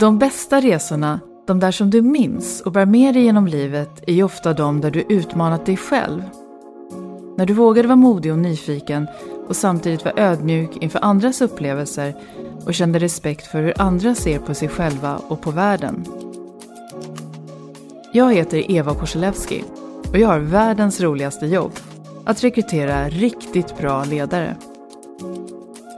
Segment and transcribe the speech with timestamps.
[0.00, 4.12] De bästa resorna, de där som du minns och bär med dig genom livet, är
[4.12, 6.22] ju ofta de där du utmanat dig själv.
[7.36, 9.06] När du vågade vara modig och nyfiken
[9.48, 12.14] och samtidigt var ödmjuk inför andras upplevelser
[12.66, 16.04] och kände respekt för hur andra ser på sig själva och på världen.
[18.12, 19.64] Jag heter Eva Korselewski
[20.10, 21.72] och jag har världens roligaste jobb.
[22.24, 24.56] Att rekrytera riktigt bra ledare.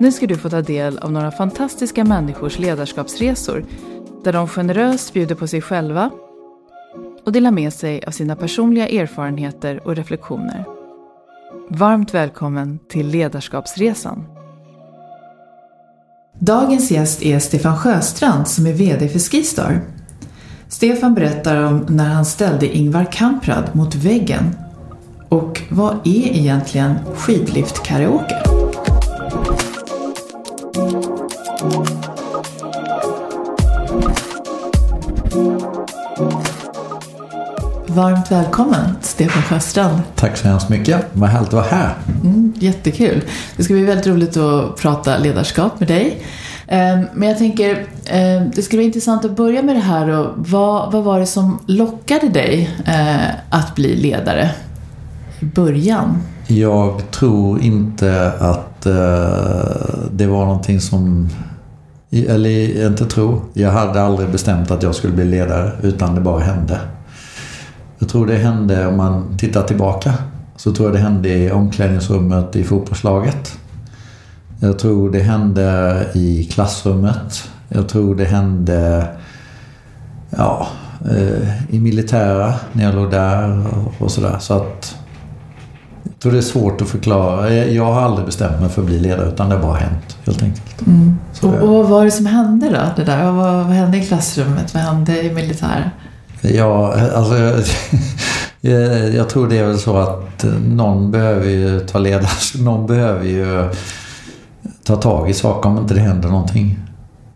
[0.00, 3.64] Nu ska du få ta del av några fantastiska människors ledarskapsresor
[4.24, 6.10] där de generöst bjuder på sig själva
[7.24, 10.64] och delar med sig av sina personliga erfarenheter och reflektioner.
[11.70, 14.24] Varmt välkommen till Ledarskapsresan.
[16.38, 19.80] Dagens gäst är Stefan Sjöstrand som är VD för Skistar.
[20.68, 24.56] Stefan berättar om när han ställde Ingvar Kamprad mot väggen.
[25.28, 28.28] Och vad är egentligen skidliftkaraoke?
[28.28, 28.57] karaoke
[37.86, 40.00] Varmt välkommen Stefan Sjöstrand.
[40.14, 41.06] Tack så hemskt mycket.
[41.12, 41.94] Vad härligt att vara här.
[42.24, 43.24] Mm, jättekul.
[43.56, 46.22] Det ska bli väldigt roligt att prata ledarskap med dig.
[46.66, 50.08] Ehm, men jag tänker, ehm, det skulle vara intressant att börja med det här.
[50.08, 54.50] Och vad, vad var det som lockade dig eh, att bli ledare
[55.40, 56.22] i början?
[56.46, 58.92] Jag tror inte att eh,
[60.12, 61.28] det var någonting som...
[62.10, 63.42] Eller inte tro.
[63.52, 66.80] Jag hade aldrig bestämt att jag skulle bli ledare utan det bara hände.
[67.98, 70.14] Jag tror det hände, om man tittar tillbaka,
[70.56, 73.58] så tror jag det hände i omklädningsrummet i fotbollslaget.
[74.60, 77.50] Jag tror det hände i klassrummet.
[77.68, 79.06] Jag tror det hände
[80.30, 80.68] ja,
[81.10, 83.66] eh, i militära när jag låg där
[83.98, 84.36] och sådär.
[84.40, 84.97] Så att
[86.22, 87.50] tror det är svårt att förklara.
[87.52, 90.42] Jag har aldrig bestämt mig för att bli ledare utan det har bara hänt helt
[90.42, 90.86] enkelt.
[90.86, 91.18] Mm.
[91.42, 92.80] Och, och, vad var det som hände då?
[92.96, 93.32] Det där?
[93.32, 94.74] Vad, vad hände i klassrummet?
[94.74, 95.90] Vad hände i militären?
[96.40, 97.34] Ja, alltså
[98.60, 102.60] jag, jag tror det är väl så att någon behöver ju ta ledarskap.
[102.64, 103.70] Någon behöver ju
[104.84, 106.78] ta tag i saker om inte det händer någonting.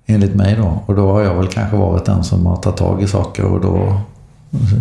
[0.06, 0.82] Enligt mig då.
[0.86, 3.60] Och då har jag väl kanske varit den som har tagit tag i saker och
[3.60, 4.00] då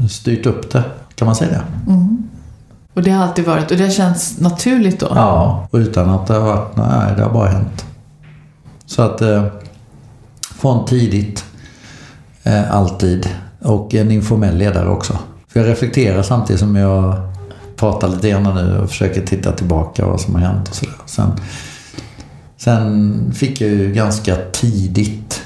[0.10, 0.84] styrt upp det.
[1.16, 1.92] Kan man säga det?
[1.92, 2.30] Mm.
[2.94, 5.08] Och det har alltid varit, och det känns naturligt då?
[5.16, 7.86] Ja, och utan att det har varit, nej det har bara hänt.
[8.86, 9.46] Så att eh,
[10.56, 11.46] från tidigt,
[12.44, 15.18] eh, alltid och en informell ledare också.
[15.48, 17.16] För jag reflekterar samtidigt som jag
[17.76, 20.96] pratar lite grann nu och försöker titta tillbaka vad som har hänt och sådär.
[21.06, 21.32] Sen,
[22.58, 25.42] sen fick jag ju ganska tidigt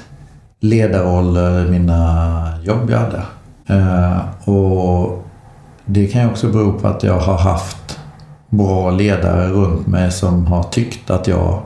[0.60, 3.22] ledarroller i mina jobb jag hade.
[3.66, 5.25] Eh, och
[5.86, 7.98] det kan ju också bero på att jag har haft
[8.48, 11.62] bra ledare runt mig som har tyckt att jag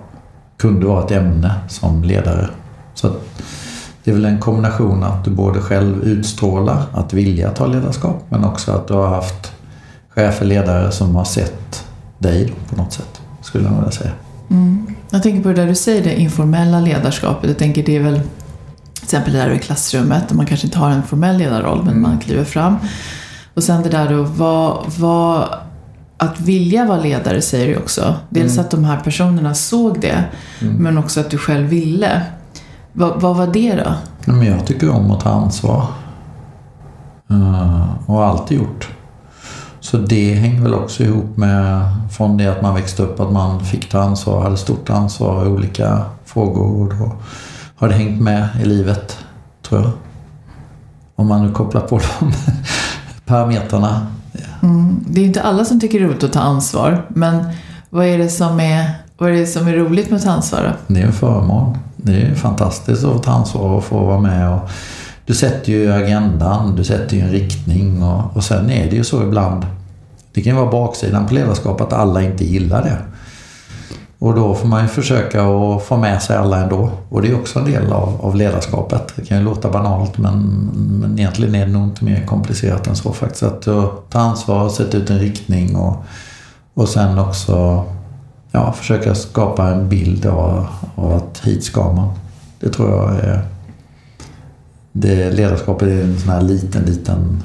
[0.57, 2.49] kunde vara ett ämne som ledare.
[2.95, 3.11] Så
[4.05, 8.45] det är väl en kombination att du både själv utstrålar att vilja ta ledarskap men
[8.45, 9.53] också att du har haft
[10.09, 11.85] chefer, ledare som har sett
[12.19, 14.11] dig på något sätt, skulle jag vilja säga.
[14.51, 14.87] Mm.
[15.11, 17.51] Jag tänker på det där du säger, det informella ledarskapet.
[17.51, 18.21] Jag tänker det är väl
[18.95, 22.03] till exempel där i klassrummet, där man kanske inte har en formell ledarroll men mm.
[22.03, 22.77] man kliver fram.
[23.55, 25.49] Och sen det där då, vad, vad,
[26.17, 28.15] att vilja vara ledare säger du också.
[28.29, 28.65] Dels mm.
[28.65, 30.25] att de här personerna såg det,
[30.61, 30.75] mm.
[30.75, 32.23] men också att du själv ville.
[32.93, 33.93] Vad, vad var det då?
[34.33, 35.87] Men jag tycker om att ta ansvar.
[37.31, 38.89] Uh, och har alltid gjort.
[39.81, 43.65] Så det hänger väl också ihop med från det att man växte upp att man
[43.65, 46.81] fick ta ansvar, hade stort ansvar i olika frågor.
[46.81, 47.13] Och då
[47.77, 49.19] har det hängt med i livet,
[49.63, 49.91] tror jag.
[51.17, 52.33] Om man nu kopplar på de
[53.31, 54.07] parametrarna.
[54.63, 57.45] Mm, det är inte alla som tycker det är roligt att ta ansvar, men
[57.91, 60.63] vad är det som är, vad är, det som är roligt med att ta ansvar
[60.63, 60.95] då?
[60.95, 61.79] Det är en förmån.
[61.97, 64.55] Det är fantastiskt att ta ansvar och få vara med.
[64.55, 64.71] Och
[65.27, 69.05] du sätter ju agendan, du sätter ju en riktning och, och sen är det ju
[69.05, 69.67] så ibland.
[70.33, 72.97] Det kan ju vara baksidan på ledarskap att alla inte gillar det.
[74.21, 76.91] Och då får man ju försöka att få med sig alla ändå.
[77.09, 79.13] Och det är också en del av, av ledarskapet.
[79.17, 80.43] Det kan ju låta banalt men,
[81.01, 83.43] men egentligen är det nog inte mer komplicerat än så faktiskt.
[83.43, 86.05] Att eh, ta ansvar, sätta ut en riktning och,
[86.75, 87.85] och sen också
[88.51, 92.13] ja, försöka skapa en bild av, av att hit ska man.
[92.61, 93.43] Det tror jag är...
[94.93, 97.43] Det ledarskapet är en sån här liten, liten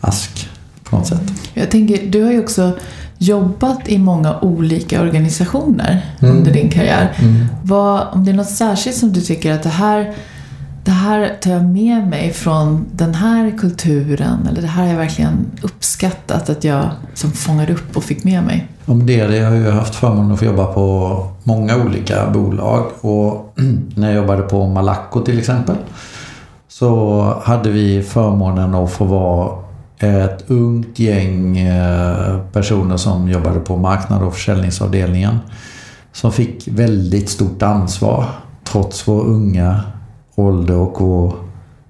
[0.00, 0.48] ask
[0.84, 1.32] på något sätt.
[1.54, 2.72] Jag tänker, du har ju också
[3.18, 6.36] jobbat i många olika organisationer mm.
[6.36, 7.12] under din karriär.
[7.18, 7.46] Mm.
[7.62, 10.14] Vad, om det är något särskilt som du tycker att det här,
[10.84, 14.98] det här tar jag med mig från den här kulturen eller det här har jag
[14.98, 18.68] verkligen uppskattat att jag som fångade upp och fick med mig?
[18.84, 23.54] Om det, det har jag haft förmånen att få jobba på många olika bolag och
[23.94, 25.76] när jag jobbade på Malaco till exempel
[26.68, 29.65] så hade vi förmånen att få vara
[29.98, 35.38] ett ungt gäng eh, personer som jobbade på marknad och försäljningsavdelningen.
[36.12, 38.24] Som fick väldigt stort ansvar
[38.64, 39.80] trots vår unga
[40.34, 41.34] ålder och vår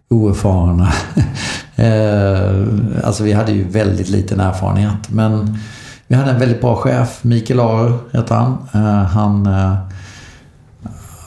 [0.08, 0.92] oerfarna.
[1.78, 2.64] Eh,
[3.04, 5.08] alltså vi hade ju väldigt liten erfarenhet.
[5.08, 5.58] Men
[6.06, 8.56] vi hade en väldigt bra chef, Mikael Ahr heter han.
[8.72, 9.46] Eh, han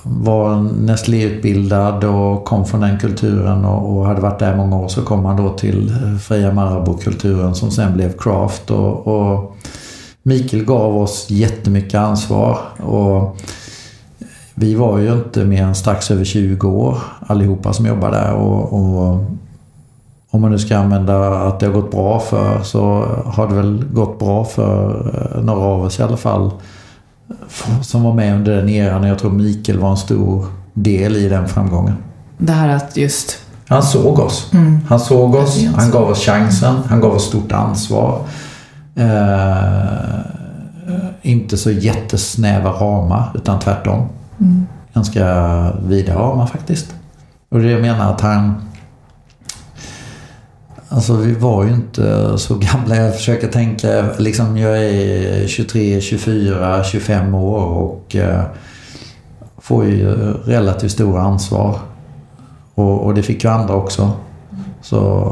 [0.03, 4.87] var Nestlé-utbildad och kom från den kulturen och, och, hade varit där många år.
[4.87, 8.71] Så kom han då till eh, Freja Marabou-kulturen som sen blev Craft.
[8.71, 9.57] Och, och
[10.23, 12.59] Mikael gav oss jättemycket ansvar.
[12.77, 13.37] Och
[14.53, 18.33] vi var ju inte mer än strax över 20 år allihopa som jobbade där.
[18.33, 19.25] Och, och
[20.31, 23.85] om man nu ska använda att det har gått bra för så har det väl
[23.93, 26.51] gått bra för eh, några av oss i alla fall
[27.81, 29.03] som var med under den eran.
[29.03, 31.95] Jag tror Mikael var en stor del i den framgången.
[32.37, 33.37] Det här att just...
[33.67, 34.53] Han såg oss.
[34.53, 34.79] Mm.
[34.87, 38.21] Han såg oss, han gav oss chansen, han gav oss stort ansvar.
[38.95, 40.19] Eh,
[41.21, 44.07] inte så jättesnäva ramar, utan tvärtom.
[44.39, 44.67] Mm.
[44.93, 46.95] Ganska vida ramar faktiskt.
[47.49, 48.61] Och det jag menar att han
[50.91, 52.95] Alltså vi var ju inte så gamla.
[52.95, 58.41] Jag försöker tänka, liksom jag är 23, 24, 25 år och eh,
[59.57, 60.15] får ju
[60.45, 61.79] relativt stora ansvar.
[62.75, 64.11] Och, och, det fick ju andra också.
[64.81, 65.25] Så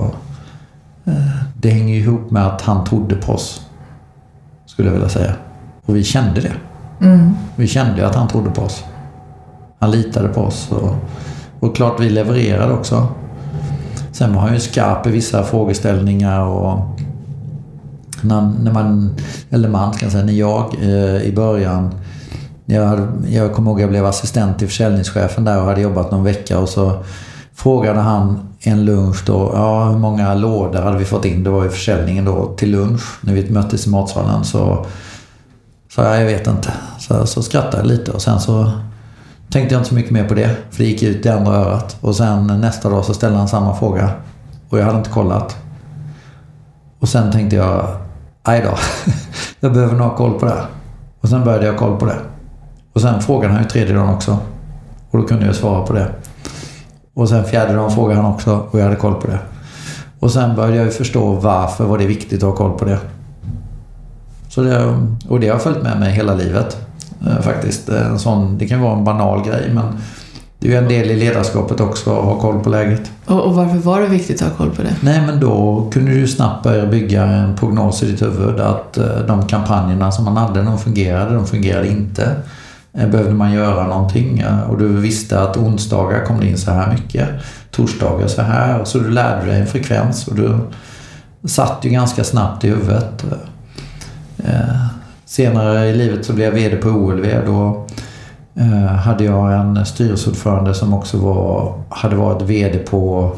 [1.06, 1.13] eh,
[1.56, 3.62] det hänger ju ihop med att han trodde på oss.
[4.65, 5.33] Skulle jag vilja säga.
[5.86, 6.54] Och vi kände det.
[7.06, 7.33] Mm.
[7.56, 8.83] Vi kände att han trodde på oss.
[9.80, 10.71] Han litade på oss.
[10.71, 10.95] Och,
[11.59, 13.07] och klart vi levererade också.
[14.18, 16.80] Sen var han ju skarp i vissa frågeställningar och
[18.22, 19.16] när, när man,
[19.50, 21.92] eller man ska säga, när jag eh, i början
[22.66, 26.12] jag, hade, jag kommer ihåg att jag blev assistent till försäljningschefen där och hade jobbat
[26.12, 27.04] någon vecka och så
[27.54, 31.44] frågade han en lunch då, ja hur många lådor hade vi fått in?
[31.44, 34.44] Det var ju försäljningen då till lunch när vi möttes i matsalen.
[34.44, 34.86] Så
[35.96, 36.74] sa jag, jag vet inte.
[37.00, 38.72] Så, så skrattade jag lite och sen så
[39.50, 41.98] tänkte jag inte så mycket mer på det, för det gick ut i andra örat.
[42.02, 44.12] Och sen nästa dag så ställde han samma fråga.
[44.70, 45.58] Och jag hade inte kollat.
[47.00, 47.98] Och sen tänkte jag,
[48.44, 48.78] aj då,
[49.60, 50.52] jag behöver nog ha koll på det.
[50.52, 50.66] här.
[51.22, 52.18] Och sen började jag ha koll på det.
[52.94, 54.38] Och sen frågade han ju tredje dagen också.
[55.12, 56.08] Och då kunde jag svara på det.
[57.14, 59.40] Och sen fjärde dagen frågade han också och jag hade koll på det.
[60.20, 63.00] Och sen började jag ju förstå varför var det viktigt att ha koll på det.
[64.50, 64.98] Så det
[65.30, 66.87] och det har följt med mig hela livet.
[67.25, 67.90] Eh, faktiskt.
[67.90, 69.86] Eh, en sån, det kan vara en banal grej men
[70.60, 73.12] det är ju en del i ledarskapet också att ha koll på läget.
[73.25, 74.96] Och, och, varför var det viktigt att ha koll på det?
[75.02, 79.19] Nej men då kunde du snabbt börja bygga en prognos i ditt huvud att eh,
[79.28, 82.36] de kampanjerna som man hade, de fungerade, de fungerade inte.
[82.92, 87.30] Behövde man göra någonting och du visste att onsdagar kom det in så här mycket,
[87.72, 88.84] torsdagar så här.
[88.84, 90.58] Så du lärde dig en frekvens och du
[91.46, 93.25] satt ju ganska snabbt i huvudet.
[95.28, 97.26] Senare i livet så blev jag VD på OLV.
[97.46, 97.86] Då
[98.56, 103.32] eh, hade jag en styrelseordförande som också var, hade varit VD på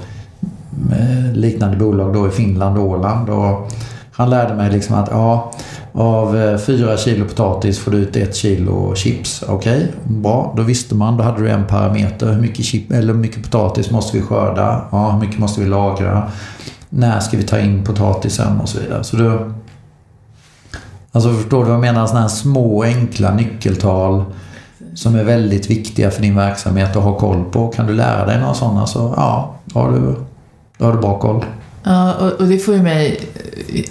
[0.92, 3.30] eh, liknande bolag då i Finland och Åland.
[3.30, 3.72] Och
[4.12, 5.52] han lärde mig liksom att ja,
[5.92, 9.44] av eh, fyra kilo potatis får du ut ett kilo chips.
[9.48, 10.54] Okej, okay, bra.
[10.58, 12.34] Då visste man, då hade du en parameter.
[12.34, 14.81] Hur mycket, chip, eller hur mycket potatis måste vi skörda?
[14.92, 16.31] Ja, hur mycket måste vi lagra?
[16.90, 19.04] När ska vi ta in potatisen och så vidare.
[19.04, 19.52] Så då
[21.11, 22.07] Alltså förstår du vad jag menar?
[22.07, 24.23] Sådana här små enkla nyckeltal
[24.95, 27.68] som är väldigt viktiga för din verksamhet att ha koll på.
[27.68, 30.16] Kan du lära dig några sådana så ja, då har du,
[30.78, 31.45] då har du bra koll.
[31.83, 33.19] Ja, och det får ju mig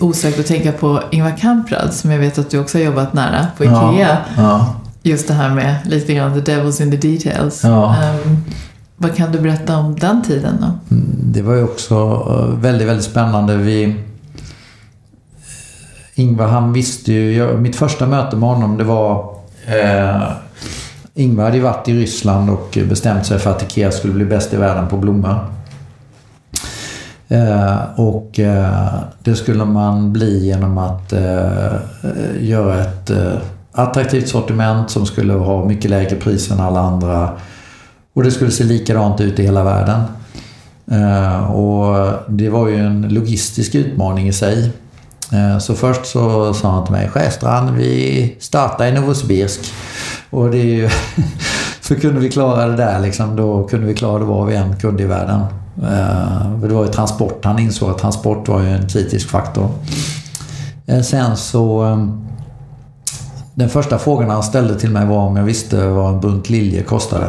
[0.00, 3.46] osökt att tänka på Ingvar Kamprad som jag vet att du också har jobbat nära
[3.56, 3.92] på IKEA.
[3.98, 4.74] Ja, ja.
[5.02, 7.64] Just det här med lite grann the devil's in the details.
[7.64, 7.96] Ja.
[8.24, 8.44] Um,
[8.96, 10.94] vad kan du berätta om den tiden då?
[10.96, 11.94] Mm, det var ju också
[12.30, 13.56] eh, väldigt, väldigt spännande.
[13.56, 13.96] Vi
[16.18, 19.34] Ingvar han visste ju, jag, mitt första möte med honom det var
[19.66, 20.22] eh,
[21.14, 24.54] Ingvar hade ju varit i Ryssland och bestämt sig för att Ikea skulle bli bäst
[24.54, 25.38] i världen på blommor.
[27.28, 31.72] Eh, och eh, det skulle man bli genom att eh,
[32.40, 33.32] göra ett eh,
[33.72, 37.30] attraktivt sortiment som skulle ha mycket lägre pris än alla andra.
[38.12, 40.00] Och det skulle se likadant ut i hela världen.
[40.90, 44.72] Eh, och det var ju en logistisk utmaning i sig.
[45.32, 49.60] Eh, så först så sa han till mig, Sjöstrand, vi startar i Novosibirsk.
[50.30, 50.88] Och det är ju...
[51.80, 54.76] så kunde vi klara det där liksom, då kunde vi klara det var vi än
[54.76, 55.40] kunde i världen.
[55.82, 59.68] Eh, det var ju transport, han insåg att transport var ju en kritisk faktor.
[60.86, 61.98] Eh, sen så...
[63.54, 66.82] Den första frågan han ställde till mig var om jag visste vad en bunt lilje
[66.82, 67.26] kostade.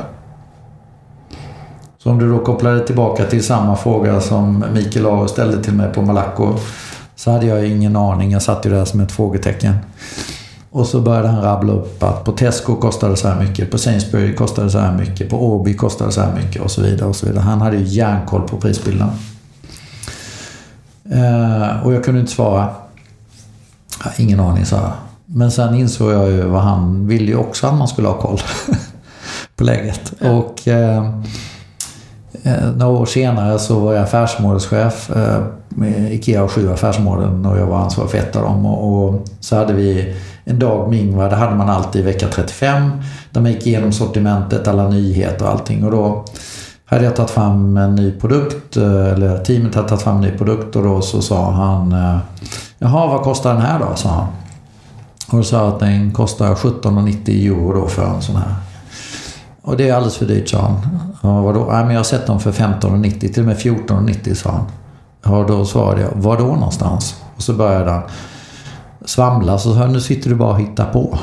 [1.97, 5.93] Så om du då kopplade tillbaka till samma fråga som Mikael A ställde till mig
[5.93, 6.55] på Malaco
[7.19, 8.31] så hade jag ingen aning.
[8.31, 9.75] Jag satt ju där som ett frågetecken.
[10.71, 14.35] Och så började han rabbla upp att på Tesco kostade så här mycket, på Sainsbury
[14.35, 17.09] kostade så här mycket, på Åby kostade så här mycket och så vidare.
[17.09, 17.41] och så vidare.
[17.41, 19.09] Han hade ju järnkoll på prisbilden.
[21.11, 22.69] Eh, och jag kunde inte svara.
[24.17, 24.93] Ingen aning, sa jag.
[25.25, 28.39] Men sen insåg jag ju vad han ville ju också att man skulle ha koll
[29.55, 30.13] på läget.
[30.19, 30.31] Ja.
[30.31, 31.13] Och eh,
[32.43, 37.57] eh, några år senare så var jag affärsområdeschef eh, med IKEA och sju affärsområden och
[37.57, 38.65] jag var ansvarig för ett av dem.
[38.65, 42.27] Och, och så hade vi en dag med Ingvar, det hade man alltid i vecka
[42.27, 42.91] 35.
[43.31, 45.83] Där man gick igenom sortimentet, alla nyheter och allting.
[45.83, 46.25] Och då
[46.85, 50.37] hade jag tagit fram en ny produkt, eh, eller teamet hade tagit fram en ny
[50.37, 52.17] produkt och då så sa han eh,
[52.79, 53.95] Jaha, vad kostar den här då?
[53.95, 54.27] sa han.
[55.31, 58.55] Och då sa jag att den kostar 17,90 euro då för en sån här.
[59.61, 60.99] Och det är alldeles för dyrt, sa han.
[61.23, 61.67] Ja, vadå?
[61.71, 64.65] Nej, men jag har sett dem för 15,90 till och med 14,90 sa han.
[65.29, 67.21] Ja, då svarade jag, var då någonstans?
[67.35, 68.01] Och så började han
[69.05, 69.57] svamla.
[69.57, 71.19] Så sa nu sitter du bara och hittar på.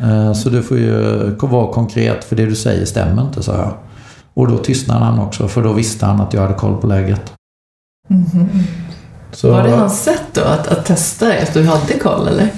[0.00, 3.72] Eh, så du får ju vara konkret, för det du säger stämmer inte, sa jag.
[4.34, 7.32] Och då tystnade han också, för då visste han att jag hade koll på läget.
[8.10, 8.62] Mm -hmm.
[9.32, 12.48] Så, var det hans sätt då att, att testa att du hade koll eller?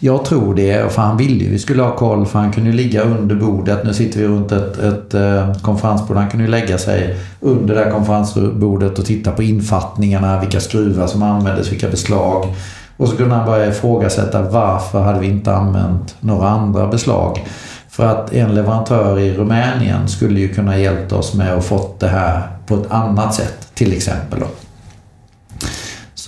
[0.00, 2.76] Jag tror det, för han ville ju vi skulle ha koll för han kunde ju
[2.76, 3.84] ligga under bordet.
[3.84, 6.16] Nu sitter vi runt ett, ett eh, konferensbord.
[6.16, 11.06] Han kunde ju lägga sig under det här konferensbordet och titta på infattningarna, vilka skruvar
[11.06, 12.54] som användes, vilka beslag.
[12.96, 17.46] Och så kunde han börja ifrågasätta varför hade vi inte använt några andra beslag.
[17.90, 22.08] För att en leverantör i Rumänien skulle ju kunna hjälpt oss med att fått det
[22.08, 24.40] här på ett annat sätt, till exempel.
[24.40, 24.46] Då.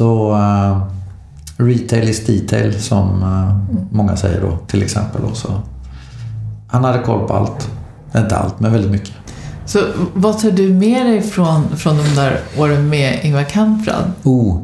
[0.00, 0.82] Så uh,
[1.56, 3.56] retail is detail som uh,
[3.92, 5.22] många säger då till exempel.
[5.28, 5.48] Då, så.
[6.68, 7.70] Han hade koll på allt.
[8.16, 9.12] Inte allt, men väldigt mycket.
[9.66, 9.78] Så
[10.14, 14.12] vad tar du med dig från, från de där åren med Ingvar Kamprad?
[14.22, 14.60] Oh,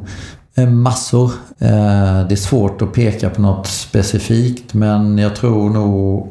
[0.55, 1.31] eh, massor.
[1.59, 6.29] Det är svårt att peka på något specifikt men jag tror nog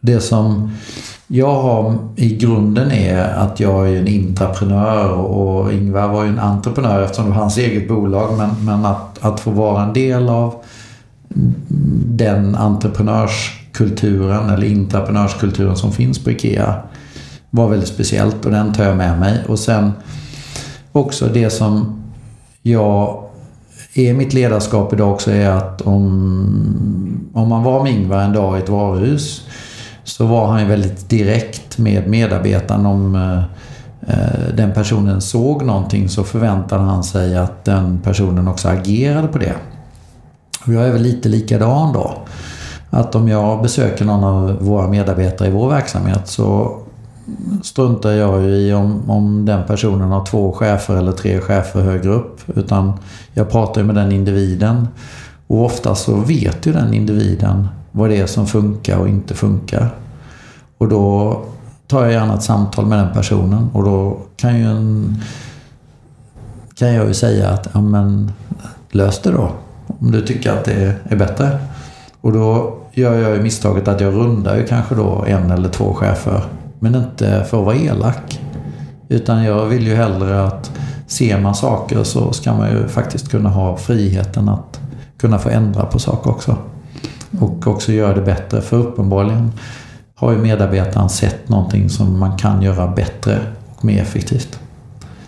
[0.00, 0.76] det som
[1.32, 6.38] jag har i grunden är att jag är en intraprenör och Ingvar var ju en
[6.38, 8.38] entreprenör eftersom det var hans eget bolag.
[8.38, 10.54] Men, men att, att få vara en del av
[12.04, 16.74] den entreprenörskulturen eller intraprenörskulturen som finns på IKEA
[17.50, 19.44] var väldigt speciellt och den tar jag med mig.
[19.48, 19.92] Och sen
[20.92, 22.02] också det som
[22.62, 23.24] jag
[23.94, 28.58] är mitt ledarskap idag också är att om, om man var med Ingvar en dag
[28.58, 29.46] i ett varuhus
[30.10, 33.38] så var han ju väldigt direkt med medarbetaren om eh,
[34.14, 39.38] eh, den personen såg någonting så förväntade han sig att den personen också agerade på
[39.38, 39.54] det.
[40.66, 42.12] Och jag är väl lite likadan då.
[42.90, 46.78] Att om jag besöker någon av våra medarbetare i vår verksamhet så
[47.62, 52.10] struntar jag ju i om, om den personen har två chefer eller tre chefer högre
[52.10, 52.40] upp.
[52.56, 52.92] Utan
[53.34, 54.88] jag pratar ju med den individen.
[55.46, 59.90] Och ofta så vet ju den individen vad det är som funkar och inte funkar.
[60.78, 61.36] Och då
[61.86, 65.16] tar jag gärna ett samtal med den personen och då kan ju en,
[66.74, 68.32] kan jag ju säga att ja, men,
[68.90, 69.50] lös det då.
[69.86, 71.58] Om du tycker att det är bättre.
[72.20, 75.94] Och då gör jag ju misstaget att jag rundar ju kanske då en eller två
[75.94, 76.44] chefer.
[76.78, 78.40] Men inte för att vara elak.
[79.08, 80.70] Utan jag vill ju hellre att
[81.06, 84.80] ser man saker så ska man ju faktiskt kunna ha friheten att
[85.18, 86.56] kunna få ändra på saker också.
[87.38, 88.60] Och också göra det bättre.
[88.60, 89.52] För uppenbarligen
[90.14, 93.38] har ju medarbetaren sett någonting som man kan göra bättre
[93.74, 94.58] och mer effektivt.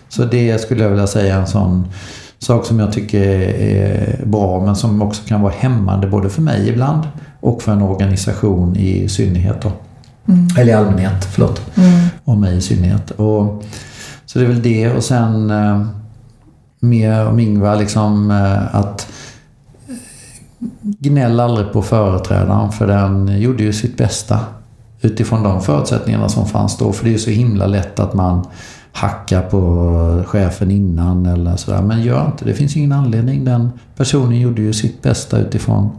[0.09, 1.87] Så det skulle jag vilja säga är en sån
[2.39, 6.69] sak som jag tycker är bra men som också kan vara hämmande både för mig
[6.69, 7.07] ibland
[7.39, 9.61] och för en organisation i synnerhet.
[9.61, 9.71] Då.
[10.27, 10.47] Mm.
[10.57, 11.77] Eller i allmänhet, förlåt.
[11.77, 12.07] Mm.
[12.23, 13.11] Och mig i synnerhet.
[13.11, 13.63] Och,
[14.25, 15.85] så det är väl det och sen eh,
[16.79, 19.07] mer om Ingvar liksom eh, att
[21.03, 24.39] gnäll aldrig på företrädaren för den gjorde ju sitt bästa
[25.01, 26.93] utifrån de förutsättningarna som fanns då.
[26.93, 28.45] För det är ju så himla lätt att man
[28.91, 31.81] hackar på chefen innan eller sådär.
[31.81, 32.53] Men gör inte det.
[32.53, 33.45] Finns ingen anledning.
[33.45, 35.89] Den personen gjorde ju sitt bästa utifrån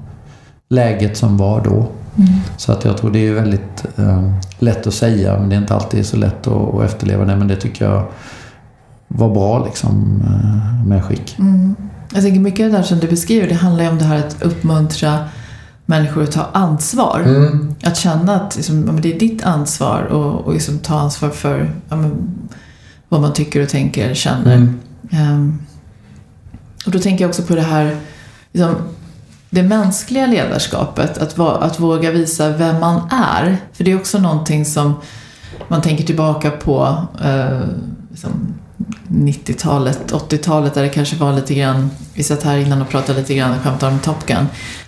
[0.68, 1.87] läget som var då.
[2.16, 2.40] Mm.
[2.56, 5.75] Så att jag tror det är väldigt eh, lätt att säga men det är inte
[5.75, 7.37] alltid så lätt att, att efterleva det.
[7.37, 8.04] Men det tycker jag
[9.08, 11.38] var bra liksom eh, med skick.
[11.38, 11.76] Mm.
[12.14, 14.18] Jag tänker mycket av det där som du beskriver, det handlar ju om det här
[14.18, 15.28] att uppmuntra
[15.87, 17.23] människor att ta ansvar.
[17.26, 17.75] Mm.
[17.83, 21.97] Att känna att liksom, det är ditt ansvar och, och liksom ta ansvar för ja,
[21.97, 22.38] men,
[23.09, 24.54] vad man tycker och tänker, känner.
[24.54, 24.80] Mm.
[25.12, 25.62] Um,
[26.87, 27.97] och då tänker jag också på det här
[28.52, 28.75] liksom,
[29.50, 33.56] det mänskliga ledarskapet, att, va, att våga visa vem man är.
[33.73, 34.94] För det är också någonting som
[35.68, 37.61] man tänker tillbaka på uh,
[38.11, 38.54] liksom,
[39.09, 43.35] 90-talet, 80-talet där det kanske var lite grann, vi satt här innan och pratade lite
[43.35, 44.47] grann och skämtade om Top Gun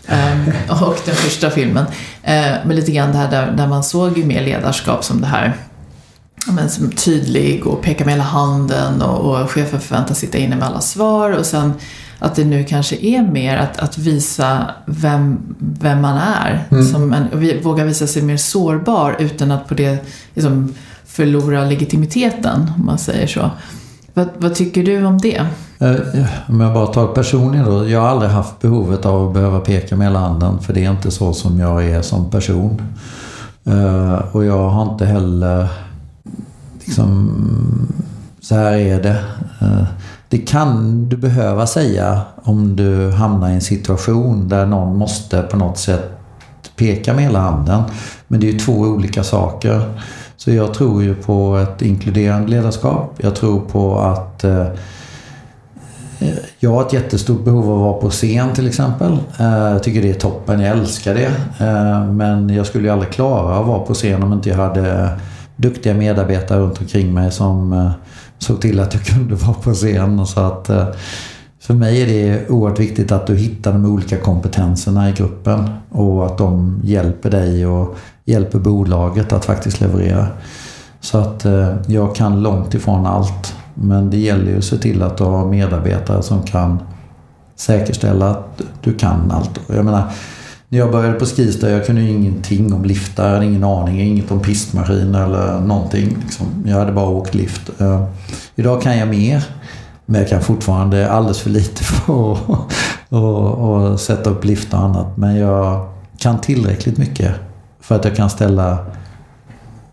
[0.08, 0.52] um,
[0.86, 1.84] och den första filmen.
[1.84, 5.26] Uh, men lite grann det här där, där man såg ju mer ledarskap som det
[5.26, 5.56] här
[6.52, 10.66] men som tydlig och peka med hela handen och, och chefen förväntas sitta inne med
[10.66, 11.72] alla svar och sen
[12.18, 16.64] att det nu kanske är mer att, att visa vem, vem man är.
[16.70, 16.84] Mm.
[16.86, 20.74] Som en, våga visa sig mer sårbar utan att på det liksom,
[21.06, 23.50] förlora legitimiteten, om man säger så.
[24.16, 25.46] Vad, vad tycker du om det?
[25.78, 27.88] Eh, om jag bara tar personligen då.
[27.88, 30.90] Jag har aldrig haft behovet av att behöva peka med hela handen för det är
[30.90, 32.82] inte så som jag är som person.
[33.64, 35.68] Eh, och jag har inte heller
[36.84, 37.30] liksom,
[38.40, 39.24] så här är det.
[39.60, 39.84] Eh,
[40.28, 45.56] det kan du behöva säga om du hamnar i en situation där någon måste på
[45.56, 46.10] något sätt
[46.76, 47.82] peka med hela handen.
[48.28, 50.00] Men det är ju två olika saker.
[50.46, 53.14] Så jag tror ju på ett inkluderande ledarskap.
[53.16, 54.66] Jag tror på att eh,
[56.58, 59.12] jag har ett jättestort behov av att vara på scen till exempel.
[59.38, 61.32] Eh, jag tycker det är toppen, jag älskar det.
[61.66, 65.10] Eh, men jag skulle ju aldrig klara att vara på scen om inte jag hade
[65.56, 67.90] duktiga medarbetare runt omkring mig som eh,
[68.38, 70.26] såg till att jag kunde vara på scen.
[70.26, 70.86] Så att, eh,
[71.60, 76.26] för mig är det oerhört viktigt att du hittar de olika kompetenserna i gruppen och
[76.26, 80.26] att de hjälper dig och hjälper bolaget att faktiskt leverera.
[81.00, 83.54] Så att eh, jag kan långt ifrån allt.
[83.74, 86.78] Men det gäller ju att se till att du har medarbetare som kan
[87.56, 89.60] säkerställa att du kan allt.
[89.66, 90.02] Jag menar,
[90.68, 94.00] när jag började på Skistar, jag kunde ju ingenting om liftar, jag hade ingen aning,
[94.00, 96.16] inget om pistmaskiner eller någonting.
[96.22, 96.46] Liksom.
[96.66, 97.80] Jag hade bara åkt lift.
[97.80, 98.04] Eh,
[98.54, 99.44] idag kan jag mer,
[100.06, 101.84] men jag kan fortfarande alldeles för lite
[103.10, 105.16] för att sätta upp liftar och annat.
[105.16, 107.34] Men jag kan tillräckligt mycket
[107.86, 108.78] för att jag kan ställa,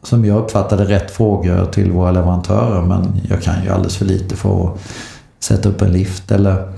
[0.04, 2.82] som jag uppfattade rätt frågor till våra leverantörer.
[2.82, 4.80] Men jag kan ju alldeles för lite för att
[5.40, 6.32] sätta upp en lift.
[6.32, 6.74] Eller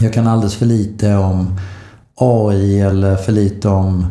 [0.00, 1.60] jag kan alldeles för lite om
[2.14, 4.06] AI eller för lite om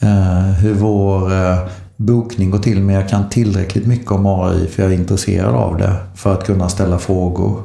[0.00, 1.58] eh, hur vår eh,
[1.96, 2.82] bokning går till.
[2.82, 6.46] Men jag kan tillräckligt mycket om AI för jag är intresserad av det för att
[6.46, 7.62] kunna ställa frågor.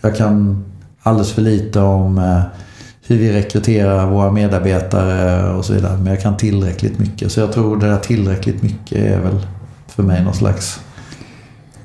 [0.00, 0.64] Jag kan
[1.02, 2.40] alldeles för lite om eh,
[3.06, 5.96] hur vi rekryterar våra medarbetare och så vidare.
[5.96, 7.32] Men jag kan tillräckligt mycket.
[7.32, 9.46] Så jag tror det där tillräckligt mycket är väl
[9.86, 10.80] för mig någon slags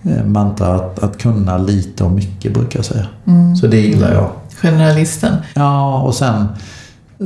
[0.03, 3.07] eh, mantra att, att kunna lite om mycket brukar jag säga.
[3.27, 3.55] Mm.
[3.55, 4.29] Så det gillar jag.
[4.61, 5.35] Generalisten.
[5.55, 6.47] Ja, och sen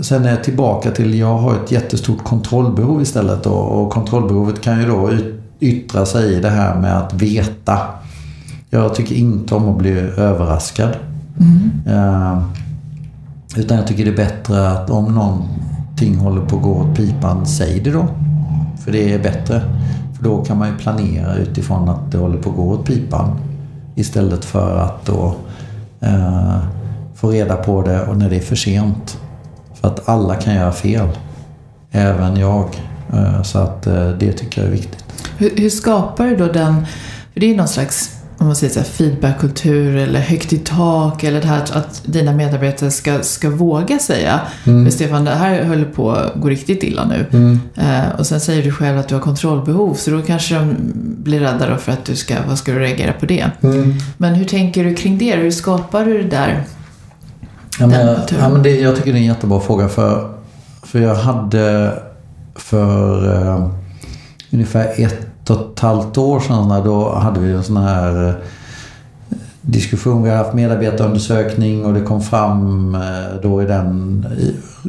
[0.02, 4.80] Sen är jag tillbaka till, jag har ett jättestort kontrollbehov istället då, och kontrollbehovet kan
[4.80, 5.12] ju då
[5.60, 7.80] yttra sig i det här med att veta.
[8.70, 10.90] Jag tycker inte om att bli överraskad.
[11.40, 11.72] Mm.
[11.88, 12.44] Uh,
[13.58, 17.46] utan jag tycker det är bättre att om någonting håller på att gå åt pipan,
[17.46, 18.08] säg det då.
[18.84, 19.62] För det är bättre.
[20.16, 23.40] För då kan man ju planera utifrån att det håller på att gå åt pipan.
[23.96, 25.36] Istället för att då
[26.00, 26.58] eh,
[27.16, 29.18] få reda på det och när det är för sent.
[29.74, 31.08] För att alla kan göra fel.
[31.92, 32.70] Även jag.
[33.14, 35.06] Eh, så att eh, det tycker jag är viktigt.
[35.38, 36.86] Hur, hur skapar du då den,
[37.34, 41.24] för det är någon slags om man säger så här, feedbackkultur eller högt i tak
[41.24, 44.92] eller det här att dina medarbetare ska, ska våga säga mm.
[44.92, 47.26] Stefan, det här höll på att gå riktigt illa nu.
[47.32, 47.60] Mm.
[47.76, 50.76] Eh, och sen säger du själv att du har kontrollbehov så då kanske de
[51.24, 53.52] blir rädda då för att du ska, vad ska du reagera på det?
[53.62, 53.94] Mm.
[54.18, 55.36] Men hur tänker du kring det?
[55.36, 56.64] Hur skapar du det där
[57.80, 59.90] Ja, men, ja, men det, jag tycker det är en jättebra fråga.
[59.90, 60.34] För,
[60.84, 61.94] för jag hade
[62.56, 63.70] för uh,
[64.52, 68.36] ungefär ett och ett halvt år sedan då hade vi en sån här eh,
[69.62, 70.24] diskussion.
[70.24, 74.26] Vi har haft medarbetarundersökning och det kom fram eh, då i den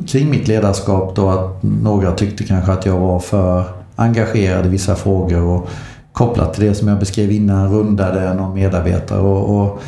[0.06, 3.64] kring mitt ledarskap då att några tyckte kanske att jag var för
[3.96, 5.68] engagerad i vissa frågor och
[6.12, 9.82] kopplat till det som jag beskrev innan rundade någon medarbetare och, och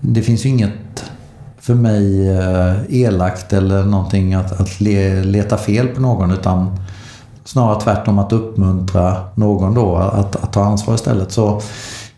[0.00, 1.10] det finns ju inget
[1.60, 6.76] för mig eh, elakt eller någonting att, att leta fel på någon utan
[7.44, 11.32] snarare tvärtom att uppmuntra någon då att, att ta ansvar istället.
[11.32, 11.60] Så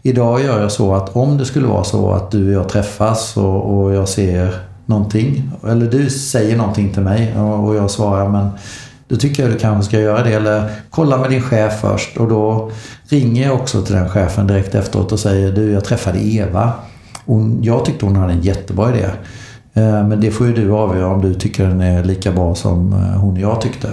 [0.03, 3.37] idag gör jag så att om det skulle vara så att du och jag träffas
[3.37, 4.55] och, och jag ser
[4.87, 8.49] någonting eller du säger någonting till mig och, och jag svarar men
[9.09, 10.35] då tycker jag du kanske ska göra det.
[10.35, 12.71] Eller kolla med din chef först och då
[13.09, 16.73] ringer jag också till den chefen direkt efteråt och säger du jag träffade Eva.
[17.27, 19.07] Hon, jag tyckte hon hade en jättebra idé.
[19.75, 22.93] Eh, men det får ju du avgöra om du tycker den är lika bra som
[22.93, 23.89] eh, hon och jag tyckte.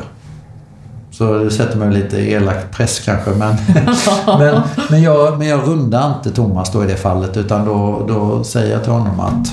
[1.19, 3.31] Så det sätter mig lite elak press kanske.
[3.31, 3.55] Men,
[4.39, 7.37] men, men, jag, men jag rundar inte Thomas då i det fallet.
[7.37, 9.47] Utan då, då säger jag till honom att